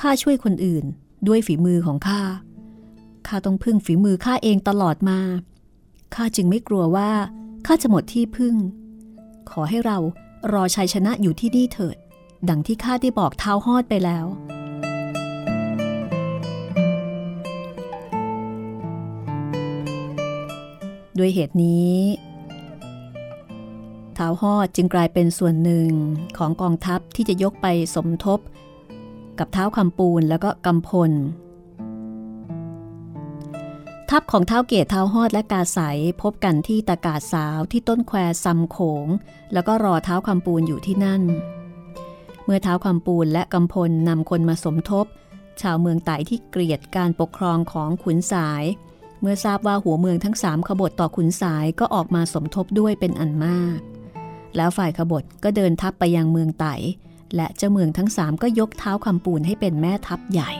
[0.00, 0.84] ข้าช่วยคนอื่น
[1.26, 2.22] ด้วยฝีมือของข้า
[3.26, 5.20] ข้าต้องพึ่งฝีมือข้าเองตลอดมา
[6.14, 7.10] ข้าจึงไม่กลัวว่า
[7.66, 8.54] ข้าจะหมดที่พึ่ง
[9.50, 9.98] ขอให้เรา
[10.52, 11.96] รอชัยชนะอยู่ที่นี่เถิด
[12.48, 14.26] ดังที่ข้าได้บอกเท้าหอดไปแล้ว
[21.18, 21.94] ด้วยเหตุนี้
[24.18, 25.90] ท้าวหอดจึงกลายเป็นส่วนหนึ่ง
[26.38, 28.38] ของกองทัพที่จะยกไปสมทบ
[29.38, 31.12] กับเท้าคำปูนแล้วก็กำพล
[34.10, 39.06] ทัพของเท้าเกตเท้าหอดและกาสายพบกันที่ตากาศสาวที่ต้นแควซำโขง
[39.52, 41.22] แล้วก็รอเท้าคำปูนอยู่ที่นั่น
[42.44, 45.06] เมื่อเท้าคำปูนและกำพลนำคนมาสมทบ
[45.60, 48.64] ชาวเมืองไต่ที่เกลียดการปกครองของขุนสาย
[49.20, 53.80] เมื่อทราบว่าหัวเมืองทั้งสามขบฏต่อขุนสายก็ออกมาสมทบด้วยเป็นอันมาก
[54.56, 56.74] แล้วฝ่ายขบฏก็เดินทัพไปยังเมืองไต่
[57.36, 60.52] และเจ้าเมืองทั้งสามก็ยกเท้าคำปูนให้เป็นแม่ทัพใหญ่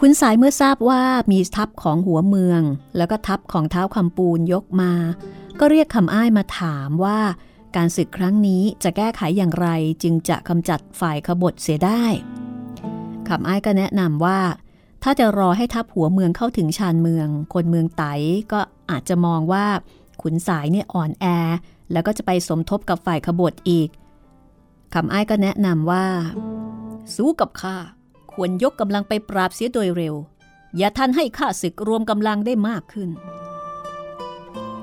[0.00, 2.62] คุณสายเมื่อทราบว่ามีทัพของหัวเมือง
[2.96, 4.92] แล้วก็ทัพของเท้าคำปูนยกมา
[5.60, 7.20] ก็เรียกคำอ้ายมาถามว่า
[7.76, 9.68] การศึกครั้งนี้จะแก้ไขอย่างไร
[10.02, 12.04] จึงจะกำจัดฝ่ายขบฏเสียได้
[13.28, 14.38] คำอ้ายก็แนะนำว่า
[15.02, 18.04] ถ้าจะรอให้ทัพหัวเมืองเข้าถึงชานเมือง คนเมืองไต
[18.52, 18.60] ก็
[18.90, 19.66] อาจจะมองว่า
[20.22, 21.26] ขุนสายเนี่ยอ่อนแอ
[21.92, 23.88] แล้วก็จะไปสมทบกับฝ่ายขบฏอีก
[24.94, 26.06] คำอ้ายก็แนะนำว่า
[27.14, 27.76] สู้กับข้า
[28.32, 30.14] ควรยกกำลังไปปราบเสียโดยเร็ว
[30.76, 33.10] อย่าทันให้ข้าศึกรวมกำลังได้มากขึ้น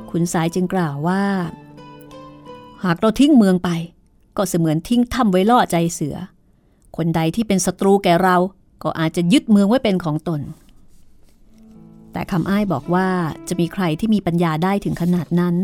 [0.09, 1.23] ขุนสายจึงกล่าวว่า
[2.83, 3.69] หากเราทิ้งเมืองไป
[4.37, 6.15] ก็เสมือนทิ้งถ้ำไว้ล่อใจเสือ
[6.97, 8.37] คนใดที่เป็นศัตรูแก่เรา
[8.83, 10.41] ก็อาจจะยึดเมืองไว้เป็นของตน
[12.11, 13.07] แต่คำอ้ายบอกว่า
[13.47, 15.55] จะมีใครที่มีปัญญาได้ถึงขนาดนั้น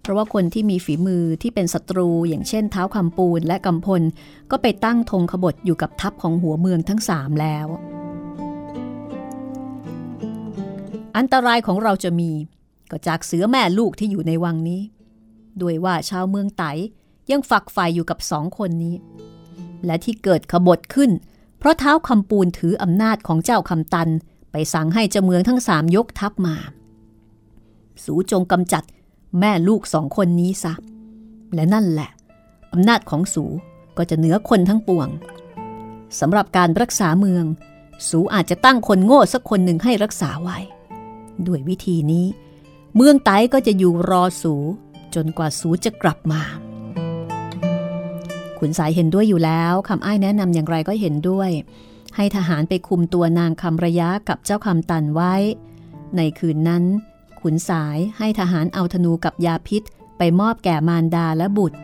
[0.00, 4.02] เพราะว่าคนที่มีฝีมือที่เป็นศัตรู อย่างเช่นเท้าคำปูนและกำพล
[4.50, 7.66] ก็ไปตั้งธงขบฏอยู่กับทัพของหัวเมืองทั้งสามแล้ว
[11.16, 12.30] อันตรายของเราจะมี
[12.90, 14.80] ก็จากเสือแม่ลูกที่อยู่ในวังนี้
[15.60, 16.64] ด้วยว่าชาวเมืองไต
[17.30, 18.94] ยังฝักใฝ่อยู่กับสองคนนี้
[19.86, 21.10] และที่เกิดขบฏขึ้น
[21.58, 24.08] เพราะเท้าคำปูนถืออำนาจของเจ้าคำตัน
[24.52, 26.56] ไปสั่งให้เจ้าเมืองทั้งสามยกทัพมา
[28.04, 28.84] สูจงกำจัด
[29.40, 30.72] แม่ลูกสองคนนี้ซะ
[31.54, 32.10] และนั่นแหละ
[32.72, 33.44] อำนาจของสู
[33.96, 35.08] ก็จะเหนือคนทั้งปวง
[36.20, 37.44] สำหรับการรักษาเมือง
[38.08, 40.58] สูอาจจะตั้งคนโง่สักคนหนึ่งให้รักษาไว้
[41.46, 42.26] ด้วยวิธีนี้
[42.96, 44.54] เมืองไต้ก็จะอยู่รอสู
[45.14, 46.42] จนกว่าสูจะกลับมา
[48.58, 51.50] ขุนสายเห็นด้วยอยู่แล้วคำอ้ายแนะนำอย่างไรก็เห็นด้วย
[52.16, 55.34] ให้ทหารไปคุมตัวนางคำระยะกับเจ้าคำตันไว้
[56.16, 56.84] ในคืนนั้น
[57.40, 59.82] ขุนสายให้ทหารเอาธนูกับยาพิษ
[60.18, 61.78] ไปมอบแก่มารดาและบุตร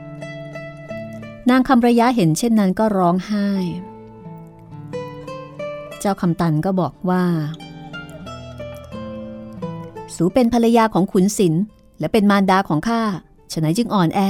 [1.50, 3.48] นางคำระยะเห็นเช่นนั้นก็ร้องไห้
[6.00, 7.24] เจ้าคำตันก็บอกว่า
[10.14, 11.54] สูเป็นภรรยาของขุนศิล
[11.98, 13.02] และเป็นมารดาของข้า
[13.52, 14.20] ฉะนัยจึงอ่อนแอ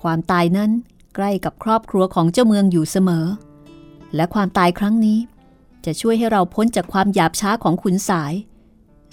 [0.00, 0.70] ความตายนั้น
[1.14, 3.26] ใกล้กับครอบครัวของเจ้าเมืองอยู่เสมอ
[4.14, 5.18] และความตายครั้งนี้
[5.84, 8.32] จะช่วยให้เราพ้นจากความหยาบช้าของขุนสาย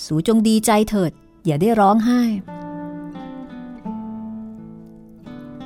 [0.06, 1.12] สูจงดีใจเถิด
[1.46, 2.22] อย่าได้ร้องไห้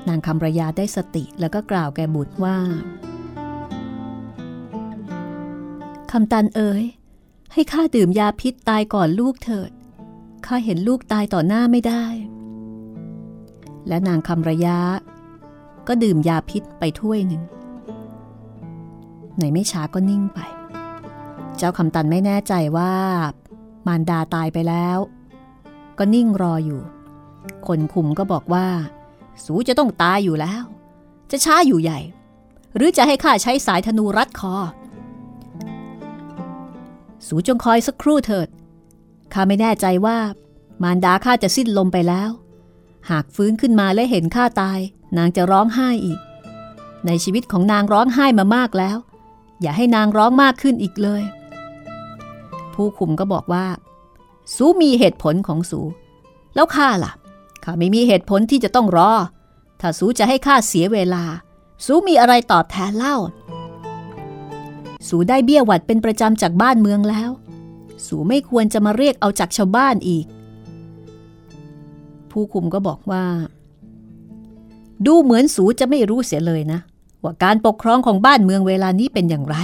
[0.08, 2.58] นางคำระยาได้สติแล้วก็กล่าวแก่บุตรว่า
[6.12, 6.84] คำตันเอ๋ย
[7.54, 9.72] ให้ข้าดื่มยาพิษตายก่อนลูกเถิด
[10.46, 12.06] ข้าเห็นลูกตายต่อหน้าไม่ได้
[13.88, 14.80] และนางคำระยะ
[15.88, 17.44] ก็ดื่มยาพิษไปถ้วยหนึ่ง
[19.40, 20.40] ในไม่ช้าก็นิ่งไป
[21.58, 22.94] เจ้าคำตันไม่แน่ใจว่า
[23.88, 24.98] มารดาตายไปแล้ว
[25.98, 26.82] ก็นิ่งรออยู่
[27.68, 28.68] คนคุมก็บอกว่า
[29.44, 30.64] สูจะต้องตายอยู่แล้ว
[31.32, 32.00] จะช้าอยู่ใหญ่
[32.76, 34.56] หรือจะให้ข้าใช้สายธนูรัดคอ
[37.28, 38.48] สูจงคอยสักครู่เถิด
[39.34, 40.18] ข้าไม่แน่ใจว่า
[40.84, 42.30] มารดาข้าจะสิ้นลมไปแล้ว
[43.10, 44.80] หากฟื้นขึ้นมาและเห็นข้าตาย
[45.18, 46.20] นางจะร้องไห้อีก
[47.05, 48.97] ในชีวิตของนางร้องไห้มามากแล้ว
[49.62, 51.24] อย่าให้นางร้องมากขึ้นอีกเลย
[52.74, 53.66] ผู้คุมก็บอกว่า
[54.55, 55.82] สูมีเหตุผลของสู
[56.55, 57.12] แล้วข้าล่ะ
[57.64, 59.12] ข้าไม่มีเหตุผลที่จะต้องรอ
[59.82, 61.24] ถ้าสูจะให้ข้าเสียเวลา
[61.86, 63.16] สูมีอะไรตอบแทนเล่า
[65.07, 67.30] สูได้เบี้ยหวัดเป็นประจำจากบ้านเมืองแล้ว
[68.07, 70.26] สูไม่ควรจะมาเรียกเอาจากชาวบ้านอีก
[72.32, 73.24] ผู้คุมก็บอกว่า
[75.06, 76.80] ดูเหมือนสูจะไม่รู้เสียเลยนะ
[77.24, 79.58] ว่าการปกครองของบ้านเมืองเวลานี้เป็นอย่างไร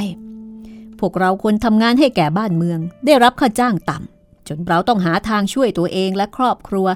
[1.00, 6.88] พวกเราควรทำงานให้แก่บ้านเมือง ได้รับค่าจ้างต่ำจนเราต้องหาทางช่วยตัวเองและครอบครัว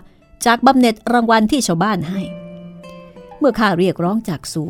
[0.46, 2.22] จากบำเหน็จรางวัลที่ชาวบ้านให้
[3.40, 4.64] เมื่อข้าเรียกร้องจากสู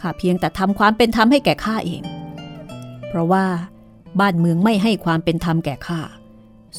[0.00, 2.02] ข้าเพียงแต่ทำความเป็นธรรมให้แก่ข้าเอง
[3.08, 3.46] เพราะว่า
[4.20, 6.00] บ้านเมืองไม่ให้ความเป็นธรรมแก่ข้า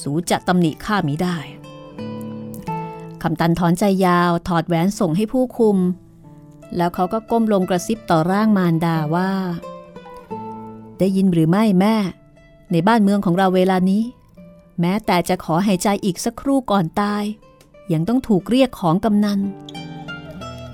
[0.02, 1.38] สูจะตำหนิข้ามิได้
[3.24, 5.78] คำตันถอนใจยาวถอดแหวนส่งให้ผู้คุม
[6.78, 9.32] แล้วเขาก็ก้มลงกระซิบต่อร่างมารดาว่า
[10.99, 11.95] ได้ยินหรือไม่แม่
[12.72, 14.03] ในบ้านเมืองของเราเวลานี้
[14.80, 17.24] แม้แต่จะขอหายใจอีกสักครู่ก่อนตาย
[17.93, 19.39] ยังต้องถูกเรียกของกำนัน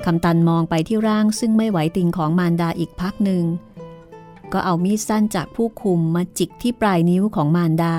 [0.05, 3.43] คำตันมองไปที่ร่างซึ่งไม่ไหวติงของมารดาอีกพักหนึ่ง
[4.53, 7.95] ก็เอามีดสั้นจากผู้คุมมาจิกที่ปลายนิ้วของมารดา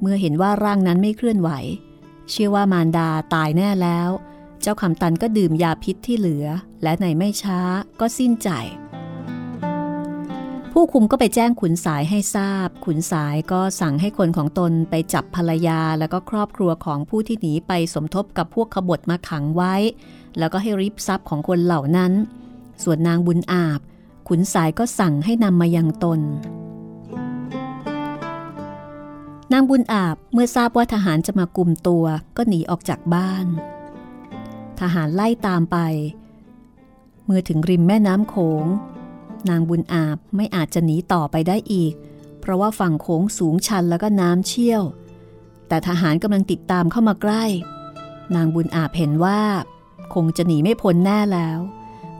[0.00, 1.50] เมื่อเห็นว่าร่างนั้นไม่เคลื่อนไหว
[2.30, 4.10] เชื่อว่ามารดาตายแน่แล้ว
[4.60, 6.46] เจ้าคำตันก็ดื่มยาพิษที่เหลือ
[6.82, 7.58] และในไม่ช้า
[8.00, 8.50] ก็สิ้นใจ
[10.72, 19.74] ผู้คุมก็ไปแจ้งขุนสายให้ทราบ ขุนสายก็สั่งให้คนของตนไปจับภรรยาแล้วก็ครอบครัวของผู้ที่หนีไปสมทบกับพวกขบฏมาขังไว้
[20.38, 22.12] แล้วก็ให้ริบทรัพย์ของคนเหล่านั้น
[22.82, 23.80] ส่วนนางบุญอาบ
[24.28, 26.20] ขุนสายก็สั่งให้นำมายังตน
[29.52, 32.04] นางบุญอาบเมื่อทราบว่าทหารจะมากุมตัว
[32.36, 33.46] ก็หนีออกจากบ้าน
[34.80, 35.76] ทหารไล่ตามไป
[37.24, 38.66] เมื่อถึงริมแม่น้ำโขง
[39.50, 41.94] นางบุญอาบไม่อาจจะหนีต่อไปได้อีก
[42.40, 44.82] เพราะว่าฝั่งโขงสูงชันแล้วก็น้ำเชี่ยว
[45.68, 47.44] แต่ทหารกำลังติดตามเข้ามาใกล้
[48.36, 49.40] นางบุญอาบเห็นว่า
[50.14, 51.58] คงจะหนีไม่พ้นแน่แล้ว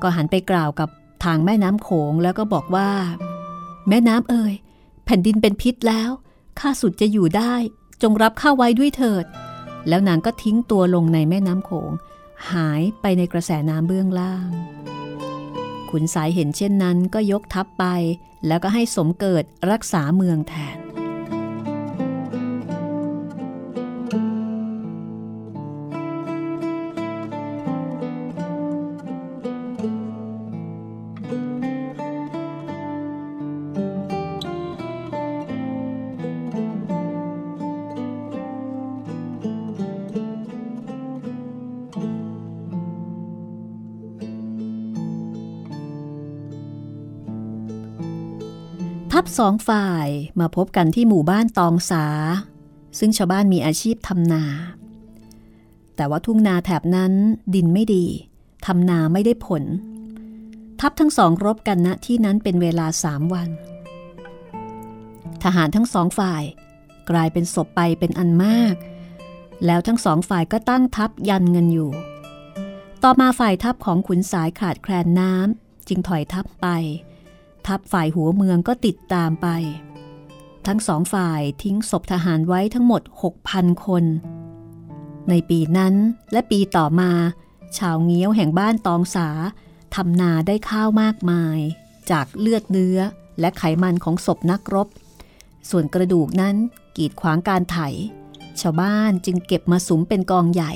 [0.02, 0.88] ก็หันไปกล่าวกับ
[1.24, 2.90] ทางแม่น้ำโขงแล้วก็บอกว่า
[3.88, 4.54] แม่น้ำเอ่ย
[5.04, 6.10] แผ่นดินเป็นพิษแล้ว
[6.60, 7.54] ข้าสุดจะอยู่ได้
[8.02, 9.24] จงรับข้าไว้ด้วยเถิด
[9.88, 11.90] แล้วนางก็ทิ้งตัวลงในแม่น้ำโขง
[12.52, 14.48] หายไปในกระแสน้ำเบื้องล่าง
[15.90, 17.84] ขุนสายเห็นเช่นนั้นก็ยกทัพไป
[18.46, 20.81] แล้วก็ให้สมเกิดรักษาเมืองแทน
[49.38, 50.08] สองฝ่าย
[50.40, 52.06] มาพบกันที่หมู่บ้านตองสา
[52.98, 54.44] ซึ่งชาวบ้านมีอาชีพทำนา
[55.96, 57.12] แต่ว่าทุ่งนาแถบนั้น
[57.54, 58.06] ดินไม่ดี
[58.66, 59.62] ทำนาไม่ได้ผล
[60.80, 63.48] ทัพทั้งสองรบกันณที่นั้นเป็นเวลาสามวัน
[65.42, 66.42] ทหารทั้งสองฝ่าย
[67.10, 68.74] กลายเป็นศพไปเป็นอันมาก
[69.66, 71.90] แล้วทั้งสองฝ่ายก็ตั้งทัพยันเงินอยู่
[73.02, 76.66] ต่อมาฝ่ายทัพของขุนสายขาดแคลนน้ำจึงถอยทัพไป
[77.66, 79.48] ทัพฝ่ายหัวเมืองก็ติดตามไป
[80.66, 83.02] ทั้งสองฝ่ายทิ้งศพทหารไว้ทั้งหมด
[83.42, 84.04] 6,000 คน
[85.28, 85.94] ในปีนั้น
[86.32, 87.10] และปีต่อมา
[87.78, 89.28] ชาวเงี้ยวแห่งบ้านตองสา
[89.94, 91.58] ทำนาได้ข้าวมากมาย
[92.10, 92.98] จากเลือดเนื้อ
[93.40, 94.88] และไขมันของศพนักรบ
[95.70, 96.56] ส่วนกระดูกนั้น
[96.96, 97.78] กีดขวางการไถ
[98.60, 100.72] ชาวบ้านจึงเก็บมาสุมเป็นกองใหญ่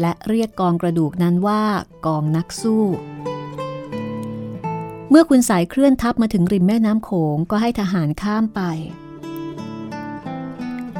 [0.00, 1.62] และเรียกกองกระดูกนั้นว่า
[2.06, 2.84] กองนักสู้
[5.10, 8.60] เมื่อคุณสายเคลื่อนทัพมาถึงริมแม่น้ำโขงก็ให้ทหารข้ามไป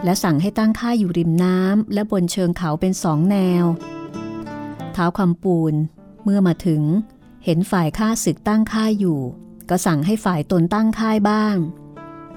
[0.04, 3.64] และสั่งให้ตั้งค่ายอยู่ริมน้ำและบนเชิงเขาเป็นสองแนว
[4.92, 5.74] เท้าคำปูน
[6.24, 6.82] เมื่อมาถึง
[7.44, 9.20] เห็นฝ่ายข้าศึกตั้งค่ายอยู่
[9.68, 11.56] ก็สั่งให้ฝ่ายตนตั้งค่ายบ้าง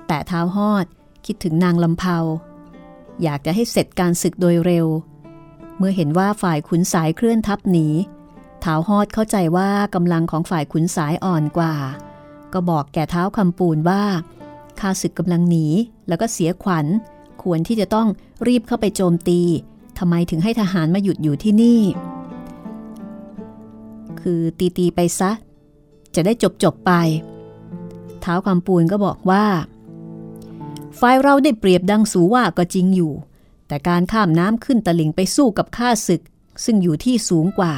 [0.07, 0.86] แต่เท้าหอด
[1.26, 2.17] คิดถึงนางลำเพา
[3.24, 4.88] อยากจะให้เสร็จการศึกโดยเร็ว
[5.78, 7.88] เมื่อเห็นว่าฝ่ายขุนสายเคลื่อนทัพหนี
[8.64, 11.76] ท้าฮอดเข้าใจว่ากำลังของฝ่ายขุนสายอ่อนกว่า
[12.53, 14.03] ก็บอกแก่เท้าคำปูนว่า
[14.80, 15.66] ข้าศึกกำลังหนี
[16.07, 16.86] แล้วก็เสียขวัญ
[17.43, 18.07] ควรที่จะต้อง
[18.47, 19.39] รีบเข้าไปโจมตี
[19.97, 21.82] ทำไมถึงให้ทหารมาหยุดอยู่ที่นี่
[24.22, 25.32] คือตีตีไปซะ
[26.16, 26.91] จะได้จบจบไป
[28.22, 29.45] เท้าคำปูนก็บอกว่า
[30.99, 33.14] ฝ่ายเราได้เปรียบดังสูว่าก็จริงอยู่
[33.68, 36.22] แต่การข้ามน้ำขึ้นตะลิงไปสู้กับข้าศึก
[36.64, 37.74] ซึ่งอยู่ที่สูงกว่า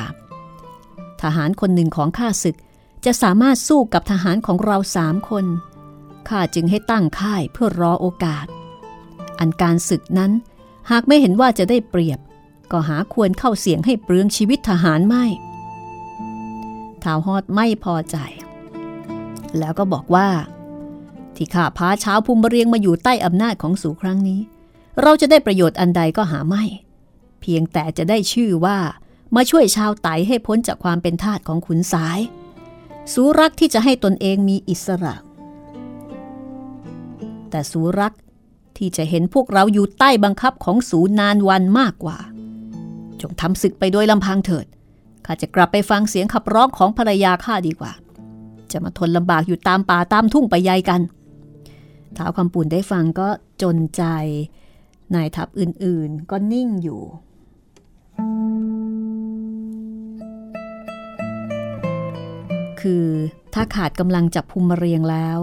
[1.24, 2.58] ทหารคนหนึ่งของข้าศึก
[3.06, 5.46] จะสามารถสู้กับทหารของเราสามคน
[6.30, 8.46] ข้าจึงให้ตั้งค่ายเพื่อรอโอกาส
[9.40, 10.32] อันการศึกนั้น
[10.92, 12.20] หากไม่เห็นว่าจะได้เปรียบ
[12.72, 15.26] ก็หาควรเข้าเสี่ยงให้เปลืองชีวิตทหารไม่
[17.04, 18.18] ท้าวฮอดไม่พอใจ
[19.58, 20.30] แล้วก็บอกว่า
[21.36, 24.40] ที่ข้าพาเช้าภูมิเรียงมาอยู่ใต้อำนาจของสู่ครั้งนี้
[25.02, 26.64] เราจะได้ประโยชน์อันใดก็หาไม่
[27.42, 28.78] เพียงแต่จะได้ชื่อว่า
[29.36, 32.20] มาช่วยชาวไตให้พ้นจากความเป็นทาสของขุนสาย
[33.14, 35.16] สูรักที่จะให้ตนเองมีอิสระ
[37.50, 38.14] แต่สูรัก
[38.78, 42.18] ที่จะเห็นพวกเราอยู่ใต้บังคับของสูนานวันมากกว่า
[43.22, 44.66] จงทำศึกไปโดยลำพังเถิด
[45.26, 47.92] ข้าจะกลับไปฟังเสียงขับร้องของภรรยาข้าดีกว่า
[48.72, 51.02] จะมาทนลำบากอยู่ตามป่าตามทุ่งไปใยกัน
[52.18, 53.28] ท้าวคำปุ่นได้ฟังก็
[53.62, 54.04] จนใจ
[55.16, 57.02] นายทัพอื่นๆก็นิ่งอยู่
[62.82, 63.06] คือ
[63.54, 65.40] ถ้าขาดกำลังจับภูมิเรียงแล้ว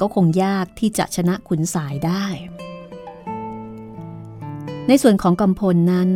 [0.00, 2.24] ก็คงยากที่จะชนะขุนสายได้
[4.88, 6.10] ในส่วนของกำพลนั้น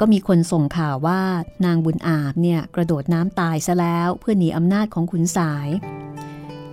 [0.00, 1.20] ก็มีคนส่งข่าวว่า
[1.64, 5.68] นางบุญอาบเนี่ยกระโดดน้ำตายซะแล้วเพื่อหนีอำนาจของขุนสาย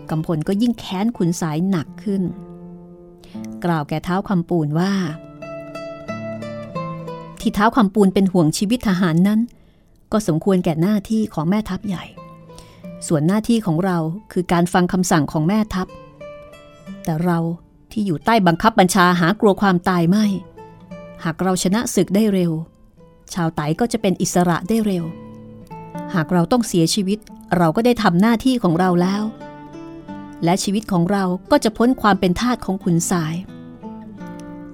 [0.09, 2.21] กำพลก็ยิ่งแค้นขุนสายหนักขึ้น
[3.65, 4.91] กล่าวแก่เท้าคำปูนว่า
[7.39, 9.39] ที่เท้าคำปูนเป็นห่วงชีวิตทหารนั้น
[10.11, 12.05] ก็สมควรแก่หน้าที่ของแม่ทัพใหญ่
[13.07, 13.97] ส่วนหน้าที่ของเรา
[14.31, 15.87] คือการฟังคำสั่งของแม่ทัพ
[17.03, 17.39] แต่เรา
[17.91, 20.25] ที่อยู่ใต้บังคับบัญชาหากลัวความตายไม่
[21.23, 22.51] หากเราชนะศึกได้เร็ว
[23.33, 25.05] ชาวไตก็จะเป็นอิสระได้เร็ว
[26.15, 27.19] หากเราต้องเสียชีวิต
[27.57, 29.23] เราก็ได้ทำหน้าที่ของเราแล้ว
[30.43, 33.35] และชีวิตของเราก็จะพ้นความเป็นทาสของขุนสาย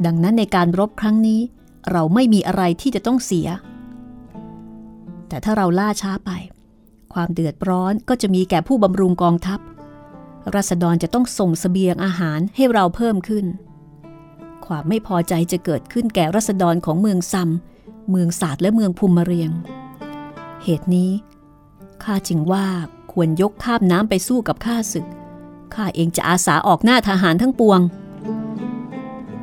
[0.05, 1.41] ดังนั้นในการรบครั้งนี้
[1.91, 3.47] เราไม่มีอะไรที่จะต้องเสีย
[5.29, 6.31] แต่ถ้าเราล่าช้าไป
[7.13, 9.59] ความเดือดร้อนก็จะมีแก่ผู้บำรุงกองทัพ
[10.55, 13.45] รัษฎรจะต้องส่งสเสบียงอาหารให้เราเพิ่มขึ้น
[14.65, 17.49] ความไม่พอใจจะเกิดขึ้นแก่รัษฎรของเมืองซัม
[18.11, 19.51] เมืองศาสตร์และเมืองภูมิมเรียง
[20.63, 21.11] เหตุนี้
[22.03, 22.65] ข้าจึงว่า
[23.11, 25.05] ควรยกข้ามน้ำไปสู้กับข้าศึก
[25.73, 27.79] ข้าเองจะอาสาออกหน้าทหารทั้งปวง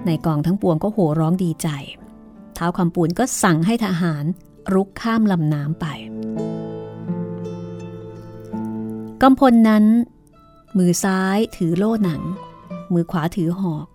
[0.06, 1.68] ในกองทั้งปวงก็โห่ร้องดีใจ
[2.54, 4.24] เท้าคำปูนก็สั่งให้ทหาร
[4.72, 5.86] รุกข้ามลำน้ำไป
[9.22, 9.84] กำพลนั้น
[10.78, 12.22] มือซ้ายถือโล่หนัง
[12.92, 13.88] มือขวาถือหอก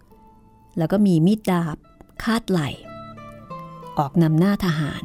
[0.78, 1.78] แล้วก็มีมีดดาบ
[2.24, 2.62] คาดไหล
[3.98, 5.04] ออกนำหน้าทหาร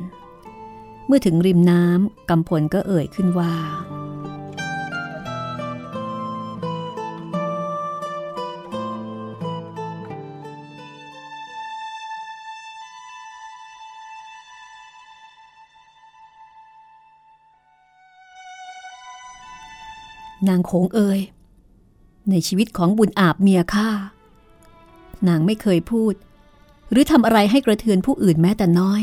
[1.07, 3.55] เมื่อถึงริมน้ำกำพลก็เอ่ยขึ้นว่า
[20.49, 21.21] นางโขงเอย
[22.31, 23.91] ในชีวิตของบุญอาบเมียข้า
[25.29, 26.15] นางไม่เคยพูด
[26.91, 29.03] หรือทำอะไรให้กระเทือนผู้อื่นแม้แต่น้อย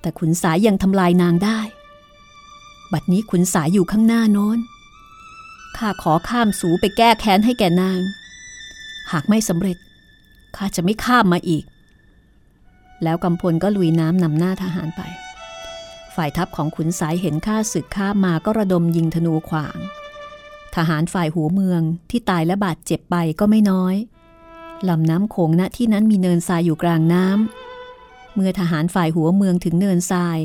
[0.00, 1.60] แต่ขุนสายยังทำลายนางได้
[2.92, 4.58] บัดนี้ขุนสายอยู่ข้างหน้าโน้น
[5.76, 8.00] ข้าขอข้ามสูไปแก้แค้นให้แก่นาง
[9.12, 9.76] หากไม่สำเร็จ
[10.56, 11.64] ข้าจะไม่ข้ามมาอีก
[13.02, 15.02] แล้วกำพลก็ลุยน้ำนำหน้าทหารไป
[16.14, 19.78] ฝ่ายทัพของขุนสายเห็นข้าศึกข้ามาก็ระดมยิงธนูขวาง
[20.76, 23.94] ทหารฝ่ายหัวเมืองที่ตายและบาดเจ็บไปก็ไม่น้อย
[24.88, 30.38] ลำน้ำโขงณที่นั้นมีเนินทรายอยู่กลางน้ำเมื่อทหารฝ่ายหัวเมืองถึงเนินทราย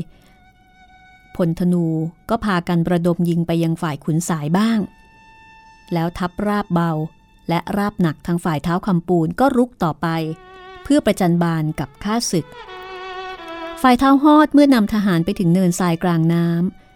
[1.36, 1.86] พลธนู
[2.30, 4.78] ก็พากันประดมยิงไปยังฝ่ายขุนสายบ้าง
[5.92, 6.92] แล้วทัพราบเบา
[7.48, 10.06] และราบหนักทางฝ่ายเท้าคำปูนก็รุกต่อไป
[10.82, 12.46] เพื่อประจันบานกับข้าศึก
[13.82, 16.46] ฝ่ายเท้าฮอดเมื่อนำทหารไปถึงเนินทรายกลางน้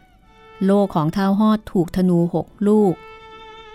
[0.09, 2.95] ำโล่ของเท้าฮอดถูกธนูหกลูก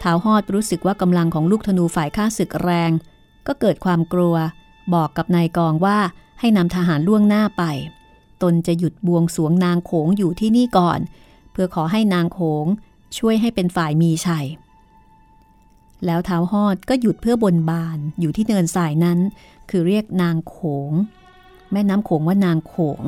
[0.03, 2.91] ท้าฮอดรู้สึกว่ากำลังของลูกธนูฝ่ายข้าศึกแรง
[3.47, 4.35] ก็เกิดความกลัว
[4.93, 5.97] บอกกับนายกองว่า
[6.39, 7.63] ให้นำทหารล่วงหน้าไป
[8.41, 10.99] ตนจะหยุดบวงสวงนางโขงอยู่ที่นี่ก่อน
[11.51, 12.65] เพื่อขอให้นางโขง
[13.17, 14.47] ช่วยให้เป็นฝ่ายมีชัย
[16.05, 19.19] แล้วเท้าฮอดก็หยุดเพื่อบนบานอยู่ที่เนินทรายนั้น
[19.69, 20.57] คือเรียกนางโข
[20.89, 20.91] ง
[21.71, 23.03] แม่น้ำโขงว่านางโขง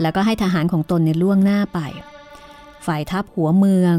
[0.00, 1.78] แล้วก็ให้ทหารของตนในล่วงหน้าไป
[2.86, 3.96] ฝ่ายทัพหัวเมือง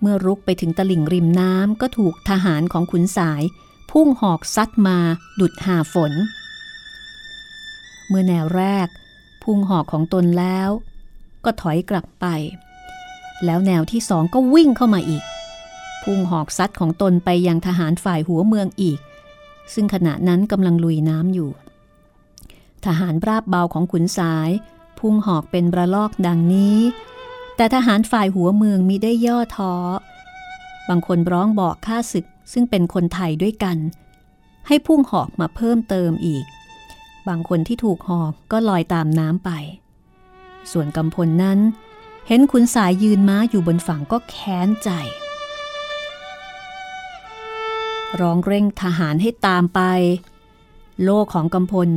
[0.00, 3.42] เมื่อรุกไปถึงตลิ่งริมน้ำก็ถูกทหารของขุนสาย
[3.90, 4.98] พุ่งหอกซัดมา
[5.40, 6.12] ดุดหาฝน
[8.08, 8.88] เมื่อแนวแรก
[9.42, 10.70] พุ่งหอกของตนแล้ว
[11.44, 12.26] ก็ถอยกลับไป
[13.44, 15.24] แล้วแนวที่สองก็วิ่งเข้ามาอีก
[16.02, 18.98] พุ่งหอกซัดของตนไปยังทหารฝ่ายหัวเมืองอีก
[19.74, 21.50] ซึ่งขณะนั้นกำลังลุยน้ำอยู่
[22.86, 24.50] ทหารราบเบาของขุนสาย
[24.98, 26.78] พุ่งหอกเป็นระลอกดังนี้
[27.60, 29.74] แต่ทหารฝ่ายหัวเมืองมิได้ย่อท้อ
[30.88, 33.76] บางคนร้องบอกข้าศึกซึ่งเป็นคนไทยด้วยกัน
[34.66, 36.44] ให้พุ่งหอกมาเพิ่มเติมอีก
[37.28, 39.50] บางคนที่ถูกหอกก็ลอยตามน้ำไป
[40.72, 41.58] ส่วนกำพลนั้น
[42.28, 44.90] เห็นขุนสายยืนม้าอยู่บนฝั่งก็แค้นใจ
[48.20, 49.80] ร้องเร่งทหารให้ตามไป
[51.02, 51.88] โลของกำพล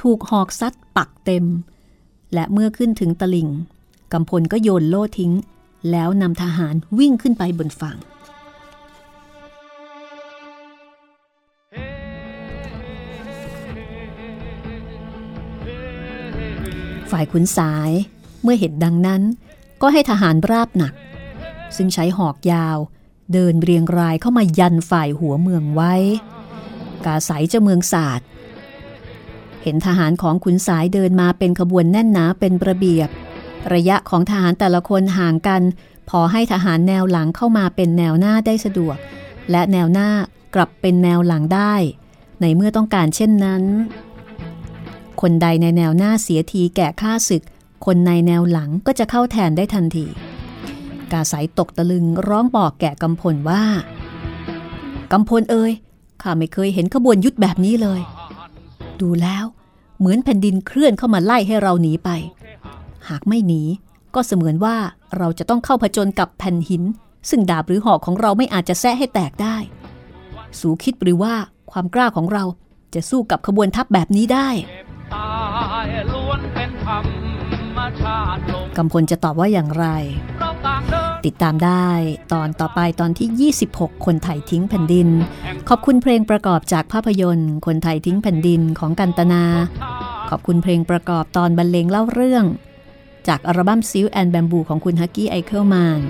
[0.00, 1.44] ถูกหอกซัดปักเต็ม
[2.34, 3.50] และเมื่อขึ้นถึงตลิ่ง
[4.14, 5.32] กำพลก็โยนโล่ทิ้ง
[5.90, 7.96] แล้วนำทหารวิ่งขึ้นไปบนฝั่ง
[17.10, 17.90] ฝ่ายขุนสาย
[18.42, 19.22] เมื่อเห็นดังนั้น
[19.82, 20.94] ก็ให้ทหารราบหนัก
[21.76, 22.78] ซึ่งใช้หอกยาว
[23.32, 25.94] เดินเรียงรายเข้ามายันฝ่ายหัวเมืองไว้
[27.04, 28.26] กาสายเจ้าเมืองศาสตร์
[29.62, 33.10] เห็นทหารของขุนสายเดินมาเป็นขบวนแน่นหนาเป็นระเบียบ
[33.72, 35.62] ระยะของทหารแต่ละคนห่างกัน
[36.10, 38.96] พอให้ทหารแนวหลังเข้ามาเป็นแนวหน้าได้สะดวก
[39.50, 40.10] และแนวหน้า
[40.54, 41.74] กลับเป็นแนวหลังได้
[42.40, 43.62] ในเมื่อต้องการเช่นนั้น
[45.20, 47.42] คนใดในแนวหน้าเสียทีแก่ข้าศึก
[47.86, 50.06] คนในแนวหลังก็จะเข้าแทนได้ทันที
[51.12, 53.64] กาสายตกตะลึงร้องบอกแก่กำพลว่า
[55.12, 55.72] กำพลเอ่ย
[56.22, 58.00] ข้าไม่เคยเห็นขบวนยุทธแบบนี้เลย
[59.00, 59.44] ดูแล้ว
[59.98, 62.10] เหมือนแผ่นดินเคลื่อนเข้ามาไล่ให้เราหนีไป
[63.08, 63.62] หากไม่หนี
[64.14, 64.76] ก็เสมือนว่า
[65.18, 66.82] เราจะต้องเข้าผจญกับแผ่นหิน
[67.30, 69.56] ซึ่งดาบหรือหอกของเราไม่อาจจะแซะให้แตกได้
[70.60, 71.34] สูคิดหรือว่า
[71.70, 72.44] ความกล้าของเรา
[72.94, 74.48] จะสู้กับขบวนทัพแบบนี้ได้
[75.14, 75.28] ตา
[75.86, 76.98] ยล้วนเป็นธรร
[77.76, 79.86] มชาติลงกำพลจะตอบว่าอย่างไร
[80.42, 81.90] ราต่างเดินติดตามได้
[82.32, 85.08] ตอนต่อไปตอนที่ 26 คนไทยทิ้งแผ่นดิน
[85.68, 89.44] ขอบคุณเพลงประกอบจากภาพยนตร์ คนไทยทิ้งแผ่นดินของกันตนา
[90.30, 92.44] ขอบคุณเพลงประกอบตอนบรรเลงเล่าเรื่อง
[93.28, 96.00] จากอัลบั้ม Silk and Bamboo ของคุณฮักกี้ไอเคิลมานน์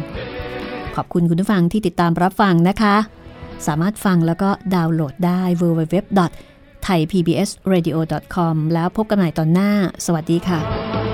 [0.97, 2.97] ขอบคุณคุณผู้ฟังที่ติดตามรับฟังนะคะ
[3.67, 5.97] สามารถฟังแล้วก็ดาวน์โหลดได้ www
[6.87, 9.71] thaipbsradio.com แล้วพบกันใหม่ตอนหน้า
[10.07, 11.14] สวัสดีค่ะ